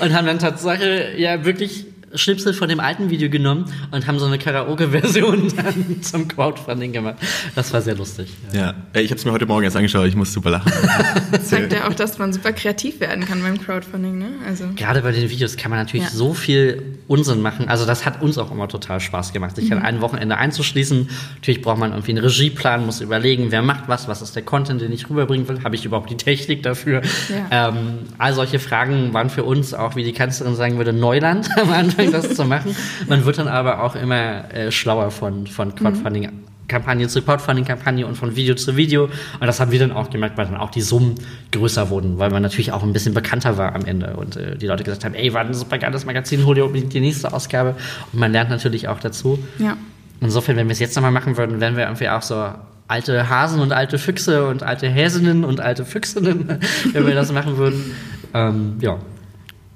Und 0.00 0.12
haben 0.14 0.26
dann 0.26 0.38
Tatsache 0.38 1.12
ja 1.16 1.44
wirklich 1.44 1.86
Schnipsel 2.14 2.54
von 2.54 2.68
dem 2.68 2.80
alten 2.80 3.10
Video 3.10 3.30
genommen 3.30 3.66
und 3.90 4.06
haben 4.06 4.18
so 4.18 4.26
eine 4.26 4.38
Karaoke-Version 4.38 5.52
dann 5.56 6.02
zum 6.02 6.28
Crowdfunding 6.28 6.92
gemacht. 6.92 7.16
Das 7.54 7.72
war 7.72 7.80
sehr 7.80 7.94
lustig. 7.94 8.30
Ja. 8.52 8.74
Ja, 8.94 9.00
ich 9.00 9.10
habe 9.10 9.18
es 9.18 9.24
mir 9.24 9.32
heute 9.32 9.46
Morgen 9.46 9.64
erst 9.64 9.76
angeschaut. 9.76 10.06
Ich 10.06 10.16
muss 10.16 10.32
super 10.32 10.50
lachen. 10.50 10.72
Zeigt 11.44 11.72
ja 11.72 11.88
auch, 11.88 11.94
dass 11.94 12.18
man 12.18 12.32
super 12.32 12.52
kreativ 12.52 13.00
werden 13.00 13.24
kann 13.26 13.42
beim 13.42 13.60
Crowdfunding, 13.60 14.18
ne? 14.18 14.28
Also. 14.46 14.64
Gerade 14.76 15.02
bei 15.02 15.12
den 15.12 15.30
Videos 15.30 15.56
kann 15.56 15.70
man 15.70 15.78
natürlich 15.78 16.06
Ja. 16.06 16.10
so 16.10 16.34
viel 16.34 16.98
Unsinn 17.06 17.40
machen. 17.42 17.68
Also 17.68 17.86
das 17.86 18.04
hat 18.04 18.22
uns 18.22 18.38
auch 18.38 18.50
immer 18.50 18.68
total 18.68 19.00
Spaß 19.00 19.32
gemacht, 19.32 19.56
sich 19.56 19.70
mhm. 19.70 19.78
an 19.78 19.82
ein 19.82 20.00
Wochenende 20.00 20.36
einzuschließen. 20.36 21.08
Natürlich 21.36 21.62
braucht 21.62 21.78
man 21.78 21.92
irgendwie 21.92 22.12
einen 22.12 22.24
Regieplan, 22.24 22.84
muss 22.86 23.00
überlegen, 23.00 23.50
wer 23.50 23.62
macht 23.62 23.84
was, 23.88 24.08
was 24.08 24.22
ist 24.22 24.34
der 24.34 24.42
Content, 24.42 24.80
den 24.80 24.92
ich 24.92 25.08
rüberbringen 25.08 25.48
will, 25.48 25.62
habe 25.64 25.74
ich 25.74 25.84
überhaupt 25.84 26.10
die 26.10 26.16
Technik 26.16 26.62
dafür. 26.62 27.02
Ja. 27.50 27.68
Ähm, 27.68 28.00
all 28.18 28.34
solche 28.34 28.58
Fragen 28.58 29.12
waren 29.12 29.30
für 29.30 29.44
uns 29.44 29.74
auch, 29.74 29.96
wie 29.96 30.04
die 30.04 30.12
Kanzlerin 30.12 30.54
sagen 30.54 30.76
würde, 30.76 30.92
Neuland 30.92 31.48
am 31.56 31.70
Anfang, 31.72 31.99
das 32.08 32.34
zu 32.34 32.44
machen. 32.44 32.74
Man 33.08 33.24
wird 33.24 33.38
dann 33.38 33.48
aber 33.48 33.82
auch 33.82 33.96
immer 33.96 34.52
äh, 34.52 34.70
schlauer 34.70 35.10
von, 35.10 35.46
von 35.46 35.74
Crowdfunding. 35.74 36.22
Mhm. 36.24 36.50
Kampagne 36.70 37.08
zu 37.08 37.20
Crowdfunding-Kampagne 37.20 38.06
und 38.06 38.14
von 38.14 38.36
Video 38.36 38.54
zu 38.54 38.76
Video. 38.76 39.04
Und 39.04 39.46
das 39.46 39.60
haben 39.60 39.72
wir 39.72 39.80
dann 39.80 39.92
auch 39.92 40.08
gemerkt, 40.08 40.38
weil 40.38 40.46
dann 40.46 40.56
auch 40.56 40.70
die 40.70 40.80
Summen 40.80 41.16
größer 41.52 41.90
wurden, 41.90 42.18
weil 42.18 42.30
man 42.30 42.42
natürlich 42.42 42.72
auch 42.72 42.82
ein 42.82 42.92
bisschen 42.92 43.12
bekannter 43.12 43.58
war 43.58 43.74
am 43.74 43.84
Ende 43.84 44.16
und 44.16 44.36
äh, 44.36 44.56
die 44.56 44.66
Leute 44.66 44.84
gesagt 44.84 45.04
haben, 45.04 45.14
ey, 45.14 45.34
war 45.34 45.42
ein 45.42 45.52
super 45.52 45.78
geiles 45.78 46.06
Magazin, 46.06 46.46
hol 46.46 46.54
dir 46.54 46.64
unbedingt 46.64 46.94
die 46.94 47.00
nächste 47.00 47.32
Ausgabe. 47.32 47.74
Und 48.12 48.20
man 48.20 48.32
lernt 48.32 48.48
natürlich 48.48 48.88
auch 48.88 49.00
dazu. 49.00 49.38
Ja. 49.58 49.76
Insofern, 50.20 50.56
wenn 50.56 50.68
wir 50.68 50.72
es 50.72 50.78
jetzt 50.78 50.94
nochmal 50.94 51.10
machen 51.10 51.36
würden, 51.36 51.60
wären 51.60 51.76
wir 51.76 51.84
irgendwie 51.84 52.08
auch 52.08 52.22
so 52.22 52.50
alte 52.86 53.28
Hasen 53.28 53.60
und 53.60 53.72
alte 53.72 53.98
Füchse 53.98 54.46
und 54.46 54.62
alte 54.62 54.88
Häsinnen 54.88 55.44
und 55.44 55.60
alte 55.60 55.84
Füchsinnen, 55.84 56.60
wenn 56.92 57.06
wir 57.06 57.14
das 57.14 57.32
machen 57.32 57.56
würden. 57.56 57.92
Ähm, 58.34 58.76
ja. 58.80 58.98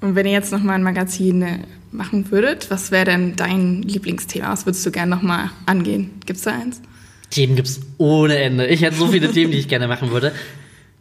Und 0.01 0.15
wenn 0.15 0.25
ihr 0.25 0.33
jetzt 0.33 0.51
nochmal 0.51 0.75
ein 0.75 0.83
Magazin 0.83 1.41
äh, 1.41 1.59
machen 1.95 2.31
würdet, 2.31 2.69
was 2.69 2.91
wäre 2.91 3.05
denn 3.05 3.35
dein 3.35 3.81
Lieblingsthema? 3.81 4.51
Was 4.51 4.65
würdest 4.65 4.85
du 4.85 4.91
gerne 4.91 5.15
nochmal 5.15 5.51
angehen? 5.65 6.11
Gibt 6.25 6.37
es 6.37 6.45
da 6.45 6.51
eins? 6.51 6.81
Themen 7.29 7.55
gibt 7.55 7.67
es 7.67 7.81
ohne 7.97 8.37
Ende. 8.37 8.67
Ich 8.67 8.81
hätte 8.81 8.95
so 8.95 9.07
viele 9.07 9.31
Themen, 9.31 9.51
die 9.51 9.57
ich 9.57 9.67
gerne 9.67 9.87
machen 9.87 10.11
würde. 10.11 10.31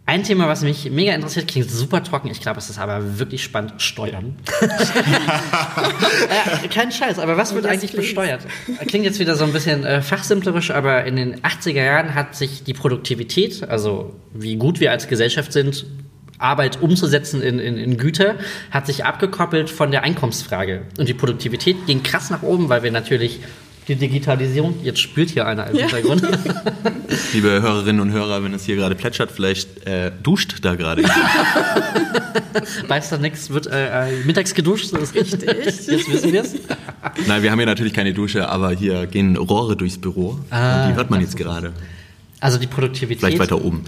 Ein 0.07 0.23
Thema, 0.23 0.49
was 0.49 0.61
mich 0.61 0.91
mega 0.91 1.15
interessiert, 1.15 1.49
klingt 1.49 1.71
super 1.71 2.05
trocken. 2.05 2.29
Ich 2.31 2.43
glaube, 2.43 2.59
es 2.59 2.69
ist 2.69 2.79
aber 2.79 3.19
wirklich 3.19 3.43
spannend. 3.43 3.81
Steuern. 3.81 4.37
äh, 6.63 6.69
kein 6.69 6.93
Scheiß, 6.93 7.19
aber 7.19 7.39
was 7.39 7.55
wird 7.55 7.65
eigentlich 7.65 7.93
besteuert? 7.93 8.43
Klingt 8.87 9.07
jetzt 9.07 9.19
wieder 9.19 9.35
so 9.35 9.45
ein 9.45 9.55
bisschen 9.55 9.83
äh, 9.85 10.03
fachsimplerisch, 10.03 10.73
aber 10.73 11.05
in 11.07 11.17
den 11.17 11.41
80er 11.41 11.83
Jahren 11.83 12.15
hat 12.15 12.37
sich 12.37 12.65
die 12.65 12.75
Produktivität, 12.75 13.67
also 13.67 14.15
wie 14.35 14.57
gut 14.57 14.79
wir 14.79 14.91
als 14.91 15.09
Gesellschaft 15.09 15.55
sind, 15.55 15.87
Arbeit 16.39 16.83
umzusetzen 16.83 17.43
in, 17.43 17.59
in, 17.59 17.77
in 17.77 17.97
Güter, 17.97 18.37
hat 18.71 18.87
sich 18.87 19.05
abgekoppelt 19.05 19.71
von 19.71 19.91
der 19.91 20.03
Einkommensfrage. 20.03 20.83
Und 20.99 21.09
die 21.09 21.15
Produktivität 21.15 21.87
ging 21.87 22.03
krass 22.03 22.31
nach 22.31 22.43
oben, 22.43 22.69
weil 22.69 22.83
wir 22.83 22.91
natürlich 22.91 23.41
die 23.89 23.97
Digitalisierung, 23.97 24.77
jetzt 24.83 25.01
spürt 25.01 25.31
hier 25.31 25.47
einer 25.47 25.67
im 25.67 25.77
ja. 25.77 25.83
Hintergrund. 25.83 26.23
Liebe 27.35 27.61
Hörerinnen 27.61 28.01
und 28.01 28.13
Hörer, 28.13 28.43
wenn 28.43 28.55
es 28.55 28.65
hier 28.65 28.77
gerade 28.77 28.95
plätschert, 28.95 29.31
vielleicht 29.31 29.87
äh, 29.87 30.11
duscht 30.23 30.57
da 30.63 30.75
gerade. 30.75 31.05
Weiß 32.89 33.11
da 33.11 33.19
nichts, 33.19 33.51
wird 33.51 33.67
äh, 33.67 34.09
äh, 34.09 34.25
mittags 34.25 34.55
geduscht, 34.55 34.93
das 34.93 35.03
ist 35.03 35.15
richtig. 35.15 35.43
Jetzt 35.43 35.89
wissen 35.89 36.33
wir 36.33 36.43
es. 36.43 36.55
Nein, 37.27 37.43
wir 37.43 37.51
haben 37.51 37.59
hier 37.59 37.67
natürlich 37.67 37.93
keine 37.93 38.15
Dusche, 38.15 38.49
aber 38.49 38.71
hier 38.71 39.07
gehen 39.07 39.37
Rohre 39.37 39.77
durchs 39.77 39.99
Büro. 39.99 40.39
Ah, 40.51 40.85
und 40.85 40.91
die 40.91 40.97
hört 40.97 41.11
man 41.11 41.21
jetzt 41.21 41.37
gerade. 41.37 41.73
Also 42.41 42.59
die 42.59 42.67
Produktivität 42.67 43.39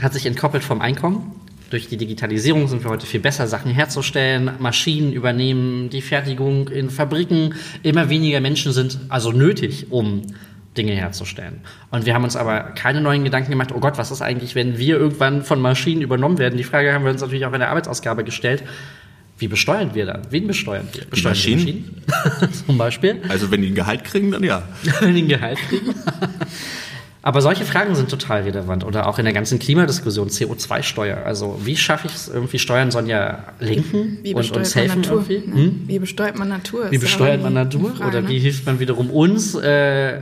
hat 0.03 0.13
sich 0.13 0.27
entkoppelt 0.27 0.63
vom 0.63 0.81
Einkommen 0.81 1.33
durch 1.71 1.89
die 1.89 1.97
Digitalisierung 1.97 2.69
sind 2.69 2.85
wir 2.85 2.91
heute 2.91 3.07
viel 3.07 3.21
besser, 3.21 3.47
Sachen 3.47 3.71
herzustellen. 3.73 4.51
Maschinen 4.59 5.13
übernehmen 5.13 5.91
die 5.91 6.03
Fertigung 6.03 6.69
in 6.69 6.91
Fabriken. 6.91 7.55
Immer 7.83 8.09
weniger 8.09 8.41
Menschen 8.41 8.73
sind 8.73 8.99
also 9.09 9.33
nötig, 9.33 9.91
um 9.91 10.23
Dinge 10.77 10.93
herzustellen. 10.93 11.61
Und 11.91 12.07
wir 12.07 12.15
haben 12.15 12.25
uns 12.25 12.37
aber 12.37 12.61
keine 12.61 13.01
neuen 13.01 13.25
Gedanken 13.25 13.51
gemacht, 13.51 13.73
oh 13.75 13.81
Gott, 13.81 13.99
was 13.99 14.11
ist 14.11 14.23
eigentlich, 14.23 14.55
wenn 14.55 14.79
wir 14.79 14.97
irgendwann 14.97 15.43
von 15.43 15.61
Maschinen 15.61 16.03
übernommen 16.03 16.39
werden? 16.39 16.57
Die 16.57 16.65
Frage 16.65 16.93
haben 16.93 17.05
wir 17.05 17.11
uns 17.11 17.21
natürlich 17.21 17.47
auch 17.47 17.53
in 17.53 17.61
der 17.61 17.71
Arbeitsausgabe 17.71 18.25
gestellt. 18.25 18.63
Wie 19.39 19.49
besteuern 19.49 19.95
wir 19.95 20.07
dann? 20.07 20.23
Wen 20.31 20.47
besteuern 20.47 20.89
wir? 20.93 21.05
Besteuern 21.05 21.35
die 21.35 21.57
Maschinen? 21.57 22.03
Maschinen? 22.07 22.53
Zum 22.67 22.79
Beispiel? 22.79 23.23
Also 23.29 23.51
wenn 23.51 23.61
die 23.61 23.69
ein 23.69 23.75
Gehalt 23.75 24.05
kriegen, 24.05 24.31
dann 24.31 24.43
ja. 24.43 24.63
wenn 25.01 25.15
die 25.15 25.23
ein 25.23 25.29
Gehalt 25.29 25.59
kriegen. 25.69 25.95
Aber 27.27 27.41
solche 27.41 27.65
Fragen 27.65 27.97
sind 27.97 28.09
total 28.09 28.43
relevant 28.43 28.85
oder 28.85 29.09
auch 29.09 29.19
in 29.19 29.25
der 29.25 29.35
ganzen 29.35 29.59
Klimadiskussion 29.59 30.29
CO2-Steuer. 30.29 31.27
Also 31.27 31.61
wie 31.65 31.77
schaffe 31.77 32.07
ich 32.07 32.15
es 32.15 32.29
irgendwie? 32.29 32.61
Steuern 32.61 32.93
sollen 32.93 33.09
ja 33.09 33.47
lenken 33.59 34.19
und 34.33 34.57
uns 34.57 34.77
helfen 34.77 35.01
Natur, 35.01 35.25
irgendwie. 35.29 35.51
Ne? 35.51 35.65
Hm? 35.65 35.81
Wie 35.87 35.99
besteuert 35.99 36.39
man 36.39 36.49
Natur? 36.51 36.89
Wie 36.89 36.99
besteuert 36.99 37.43
man 37.43 37.55
Natur? 37.55 37.97
Frage, 37.97 38.09
oder 38.09 38.23
ne? 38.23 38.29
wie 38.29 38.39
hilft 38.39 38.65
man 38.67 38.79
wiederum 38.79 39.11
uns, 39.11 39.57
äh, 39.57 40.21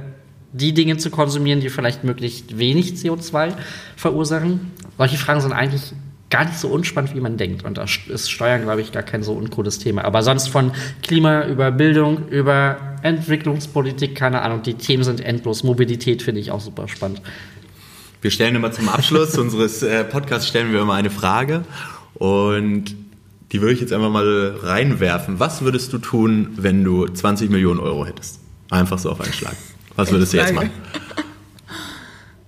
die 0.54 0.72
Dinge 0.72 0.96
zu 0.96 1.10
konsumieren, 1.10 1.60
die 1.60 1.68
vielleicht 1.68 2.04
möglichst 2.04 2.56
wenig 2.56 2.94
CO2 2.94 3.52
verursachen? 3.96 4.72
Solche 4.96 5.18
Fragen 5.18 5.42
sind 5.42 5.52
eigentlich 5.52 5.92
gar 6.30 6.44
nicht 6.46 6.58
so 6.58 6.68
unspannend, 6.68 7.14
wie 7.14 7.20
man 7.20 7.36
denkt. 7.36 7.64
Und 7.64 7.78
da 7.78 7.84
ist 7.84 8.30
Steuern, 8.30 8.62
glaube 8.62 8.80
ich, 8.80 8.92
gar 8.92 9.02
kein 9.02 9.22
so 9.22 9.32
uncooles 9.34 9.78
Thema. 9.78 10.04
Aber 10.04 10.22
sonst 10.22 10.48
von 10.48 10.72
Klima 11.02 11.46
über 11.46 11.70
Bildung, 11.70 12.28
über 12.28 12.76
Entwicklungspolitik, 13.02 14.14
keine 14.14 14.42
Ahnung, 14.42 14.62
die 14.62 14.74
Themen 14.74 15.04
sind 15.04 15.20
endlos. 15.20 15.62
Mobilität 15.62 16.22
finde 16.22 16.40
ich 16.40 16.50
auch 16.50 16.60
super 16.60 16.88
spannend. 16.88 17.22
Wir 18.22 18.30
stellen 18.30 18.54
immer 18.56 18.72
zum 18.72 18.88
Abschluss 18.88 19.36
unseres 19.38 19.82
äh, 19.82 20.02
Podcasts 20.02 20.48
stellen 20.48 20.72
wir 20.72 20.80
immer 20.80 20.94
eine 20.94 21.10
Frage 21.10 21.64
und 22.14 22.96
die 23.52 23.60
würde 23.60 23.74
ich 23.74 23.80
jetzt 23.80 23.92
einfach 23.92 24.10
mal 24.10 24.56
reinwerfen. 24.62 25.38
Was 25.38 25.62
würdest 25.62 25.92
du 25.92 25.98
tun, 25.98 26.48
wenn 26.56 26.82
du 26.82 27.06
20 27.06 27.50
Millionen 27.50 27.78
Euro 27.78 28.06
hättest? 28.06 28.40
Einfach 28.70 28.98
so 28.98 29.10
auf 29.10 29.20
einen 29.20 29.32
Schlag. 29.32 29.54
Was 29.94 30.10
würdest 30.10 30.32
du 30.32 30.38
jetzt 30.38 30.54
machen? 30.54 30.70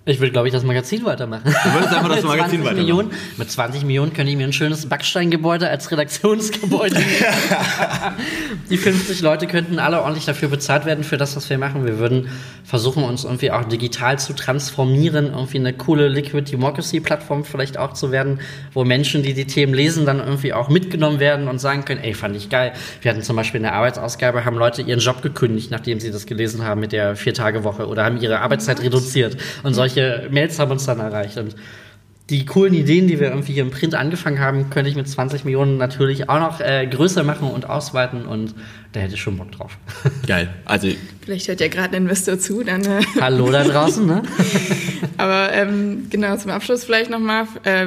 Ich 0.08 0.20
würde, 0.20 0.30
glaube 0.30 0.46
ich, 0.46 0.54
das 0.54 0.62
Magazin 0.62 1.04
weitermachen. 1.04 1.42
Du 1.44 1.74
würdest 1.74 1.92
einfach 1.92 2.08
das 2.08 2.22
Magazin 2.22 2.60
weitermachen. 2.60 2.76
Millionen, 2.76 3.10
mit 3.36 3.50
20 3.50 3.82
Millionen 3.82 4.12
könnte 4.12 4.30
ich 4.30 4.36
mir 4.36 4.46
ein 4.46 4.52
schönes 4.52 4.86
Backsteingebäude 4.86 5.68
als 5.68 5.90
Redaktionsgebäude 5.90 6.94
Die 8.70 8.76
50 8.76 9.20
Leute 9.20 9.48
könnten 9.48 9.80
alle 9.80 10.02
ordentlich 10.02 10.24
dafür 10.24 10.48
bezahlt 10.48 10.86
werden, 10.86 11.02
für 11.02 11.16
das, 11.16 11.34
was 11.34 11.50
wir 11.50 11.58
machen. 11.58 11.84
Wir 11.86 11.98
würden 11.98 12.28
versuchen, 12.62 13.02
uns 13.02 13.24
irgendwie 13.24 13.50
auch 13.50 13.64
digital 13.64 14.16
zu 14.16 14.32
transformieren, 14.32 15.26
irgendwie 15.26 15.58
eine 15.58 15.72
coole 15.72 16.06
Liquid 16.06 16.52
Democracy-Plattform 16.52 17.44
vielleicht 17.44 17.76
auch 17.76 17.92
zu 17.92 18.12
werden, 18.12 18.38
wo 18.74 18.84
Menschen, 18.84 19.24
die 19.24 19.34
die 19.34 19.46
Themen 19.46 19.74
lesen, 19.74 20.06
dann 20.06 20.20
irgendwie 20.20 20.52
auch 20.52 20.68
mitgenommen 20.68 21.18
werden 21.18 21.48
und 21.48 21.58
sagen 21.58 21.84
können, 21.84 22.04
ey, 22.04 22.14
fand 22.14 22.36
ich 22.36 22.48
geil. 22.48 22.74
Wir 23.02 23.10
hatten 23.10 23.22
zum 23.22 23.34
Beispiel 23.34 23.58
in 23.58 23.64
der 23.64 23.74
Arbeitsausgabe, 23.74 24.44
haben 24.44 24.56
Leute 24.56 24.82
ihren 24.82 25.00
Job 25.00 25.20
gekündigt, 25.20 25.72
nachdem 25.72 25.98
sie 25.98 26.12
das 26.12 26.26
gelesen 26.26 26.64
haben 26.64 26.80
mit 26.80 26.92
der 26.92 27.16
Vier-Tage-Woche 27.16 27.88
oder 27.88 28.04
haben 28.04 28.18
ihre 28.18 28.38
Arbeitszeit 28.38 28.80
reduziert 28.80 29.36
und 29.64 29.74
solche 29.74 29.95
solche 29.96 30.28
Mails 30.30 30.59
haben 30.59 30.70
uns 30.70 30.87
dann 30.87 31.00
erreicht. 31.00 31.37
Und 31.38 31.56
die 32.28 32.44
coolen 32.44 32.74
Ideen, 32.74 33.06
die 33.06 33.20
wir 33.20 33.28
irgendwie 33.28 33.52
hier 33.52 33.62
im 33.62 33.70
Print 33.70 33.94
angefangen 33.94 34.40
haben, 34.40 34.68
könnte 34.68 34.90
ich 34.90 34.96
mit 34.96 35.09
20 35.09 35.44
Millionen 35.44 35.78
natürlich 35.78 36.28
auch 36.28 36.40
noch 36.40 36.61
äh, 36.61 36.87
größer 36.87 37.22
machen 37.22 37.48
und 37.48 37.68
ausweiten 37.68 38.26
und 38.26 38.54
da 38.92 39.00
hätte 39.00 39.14
ich 39.14 39.20
schon 39.20 39.37
Bock 39.37 39.52
drauf. 39.52 39.78
Geil. 40.26 40.52
Also 40.64 40.88
Vielleicht 41.22 41.46
hört 41.46 41.61
ja 41.61 41.68
gerade 41.68 41.94
ein 41.94 42.02
Investor 42.02 42.38
zu, 42.38 42.64
dann. 42.64 42.82
Äh 42.85 43.00
Hallo 43.20 43.48
da 43.50 43.62
draußen, 43.62 44.04
ne? 44.04 44.22
Aber 45.18 45.52
ähm, 45.52 46.06
genau, 46.11 46.37
zum 46.37 46.50
Abschluss 46.50 46.82
vielleicht 46.82 47.11
nochmal. 47.11 47.46
Äh, 47.62 47.87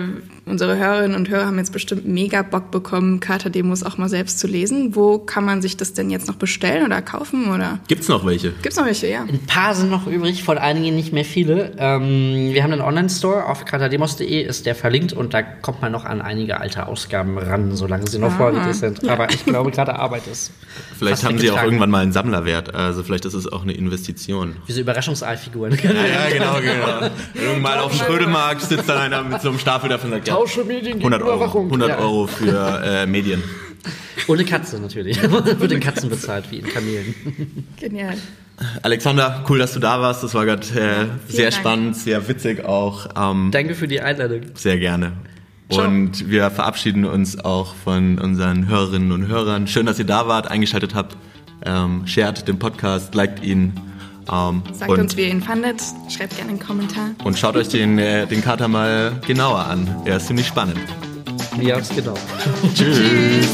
unsere 0.50 0.78
Hörerinnen 0.78 1.16
und 1.16 1.30
Hörer 1.30 1.46
haben 1.46 1.58
jetzt 1.58 1.72
bestimmt 1.72 2.08
mega 2.08 2.42
Bock 2.42 2.72
bekommen, 2.72 3.20
Kater-Demos 3.20 3.84
auch 3.84 3.98
mal 3.98 4.10
selbst 4.10 4.40
zu 4.40 4.48
lesen. 4.48 4.96
Wo 4.96 5.20
kann 5.20 5.46
man 5.46 5.62
sich 5.62 5.78
das 5.78 5.94
denn 5.94 6.10
jetzt 6.10 6.28
noch 6.28 6.36
bestellen 6.36 6.86
oder 6.86 7.02
kaufen? 7.02 7.54
Oder? 7.54 7.80
Gibt's 7.88 8.08
noch 8.08 8.26
welche? 8.26 8.52
Gibt's 8.52 8.78
noch 8.78 8.86
welche, 8.86 9.08
ja. 9.08 9.22
Ein 9.22 9.46
paar 9.46 9.76
sind 9.76 9.90
noch 9.90 10.08
übrig, 10.08 10.44
von 10.44 10.58
einigen 10.58 10.96
nicht 10.96 11.14
mehr 11.14 11.26
viele. 11.26 11.74
Ähm, 11.78 12.54
wir 12.54 12.64
haben 12.64 12.74
einen 12.74 12.82
Online-Store 12.82 13.46
auf 13.46 13.66
katerdemos.de, 13.66 14.42
ist 14.42 14.66
der 14.66 14.76
verlinkt 14.76 15.14
und 15.14 15.34
da 15.34 15.42
kommt 15.42 15.82
man 15.82 15.92
noch 15.92 16.06
an 16.06 16.22
einige 16.22 16.60
alte 16.60 16.88
Ausgaben 16.88 17.38
ran, 17.38 17.76
solange 17.76 18.08
sie 18.08 18.20
noch 18.20 18.34
ah. 18.34 18.38
vorrätig 18.38 18.76
sind. 18.76 19.04
Ja. 19.04 19.14
Aber 19.14 19.30
ich 19.30 19.46
glaube, 19.46 19.72
gerade 19.72 19.96
Arbeit 19.96 20.28
ist. 20.28 20.52
Vielleicht 20.98 21.24
haben 21.24 21.38
sie 21.38 21.52
auch 21.52 21.64
irgendwann 21.64 21.90
mal 21.90 22.02
einen 22.02 22.12
Sammlerwert. 22.12 22.74
Also 22.74 23.04
vielleicht 23.04 23.26
ist 23.26 23.34
es 23.34 23.52
auch 23.52 23.64
eine 23.64 23.74
Investition. 23.74 24.56
Wie 24.66 24.74
so 24.74 24.82
Überraschungsaalfiguren. 24.82 25.78
Ja, 25.84 25.92
ja, 25.92 26.30
genau, 26.30 26.56
genau. 26.60 27.10
Irgendwann 27.34 27.80
auf 27.80 27.96
dem 27.96 28.06
Schrödemarkt 28.06 28.62
sitzt 28.62 28.90
dann 28.90 28.98
einer 28.98 29.24
mit 29.24 29.42
so 29.42 29.50
einem 29.50 29.60
Stapel 29.60 29.90
davon 29.90 30.12
und 30.12 30.26
sagt, 30.26 30.28
Tausche 30.39 30.63
Medien 30.63 30.99
100 30.99 31.21
Euro, 31.21 31.43
100 31.43 31.99
Euro 31.99 32.25
für 32.25 32.82
äh, 32.82 33.06
Medien. 33.06 33.43
Ohne 34.25 34.45
Katze 34.45 34.80
natürlich. 34.80 35.21
Wird 35.60 35.71
in 35.73 35.82
Katzen 35.82 36.10
bezahlt, 36.10 36.49
wie 36.49 36.60
in 36.60 36.67
Kamelen. 36.67 37.13
Genial. 37.78 38.15
Alexander, 38.82 39.43
cool, 39.49 39.60
dass 39.60 39.73
du 39.73 39.82
da 39.82 39.99
warst. 39.99 40.23
Das 40.23 40.34
war 40.34 40.45
gerade 40.45 40.62
äh, 40.62 41.08
sehr 41.28 41.49
Dank. 41.49 41.54
spannend, 41.54 41.97
sehr 41.97 42.25
witzig 42.30 42.63
auch. 42.63 43.10
Ähm, 43.17 43.49
Danke 43.52 43.75
für 43.75 43.89
die 43.89 43.99
Einladung. 43.99 44.43
Sehr 44.54 44.78
gerne. 44.78 45.12
Und 45.67 46.30
wir 46.30 46.49
verabschieden 46.52 47.04
uns 47.04 47.38
auch 47.43 47.75
von 47.75 48.17
unseren 48.17 48.69
Hörerinnen 48.69 49.12
und 49.12 49.28
Hörern. 49.28 49.67
Schön, 49.67 49.86
dass 49.86 49.99
ihr 49.99 50.06
da 50.06 50.30
wart, 50.30 50.49
eingeschaltet 50.49 50.95
habt. 50.95 51.17
Ähm, 51.65 52.08
shared 52.08 52.47
den 52.47 52.60
Podcast, 52.60 53.13
liked 53.13 53.43
ihn. 53.43 53.73
Ähm, 54.32 54.63
Sagt 54.74 54.92
uns, 54.92 55.18
wie 55.18 55.22
ihr 55.22 55.30
ihn 55.30 55.42
fandet. 55.42 55.82
Schreibt 56.10 56.36
gerne 56.36 56.52
einen 56.52 56.60
Kommentar. 56.60 57.12
Und 57.24 57.38
schaut 57.38 57.56
euch 57.56 57.70
den, 57.70 57.98
äh, 57.98 58.28
den 58.28 58.42
Kater 58.42 58.68
mal 58.68 59.20
genauer 59.26 59.65
an. 59.65 60.04
Er 60.06 60.18
ist 60.18 60.28
ziemlich 60.28 60.48
spannend. 60.48 60.80
Ja, 61.62 61.80
genau. 61.96 62.13
Tschüss. 62.76 63.48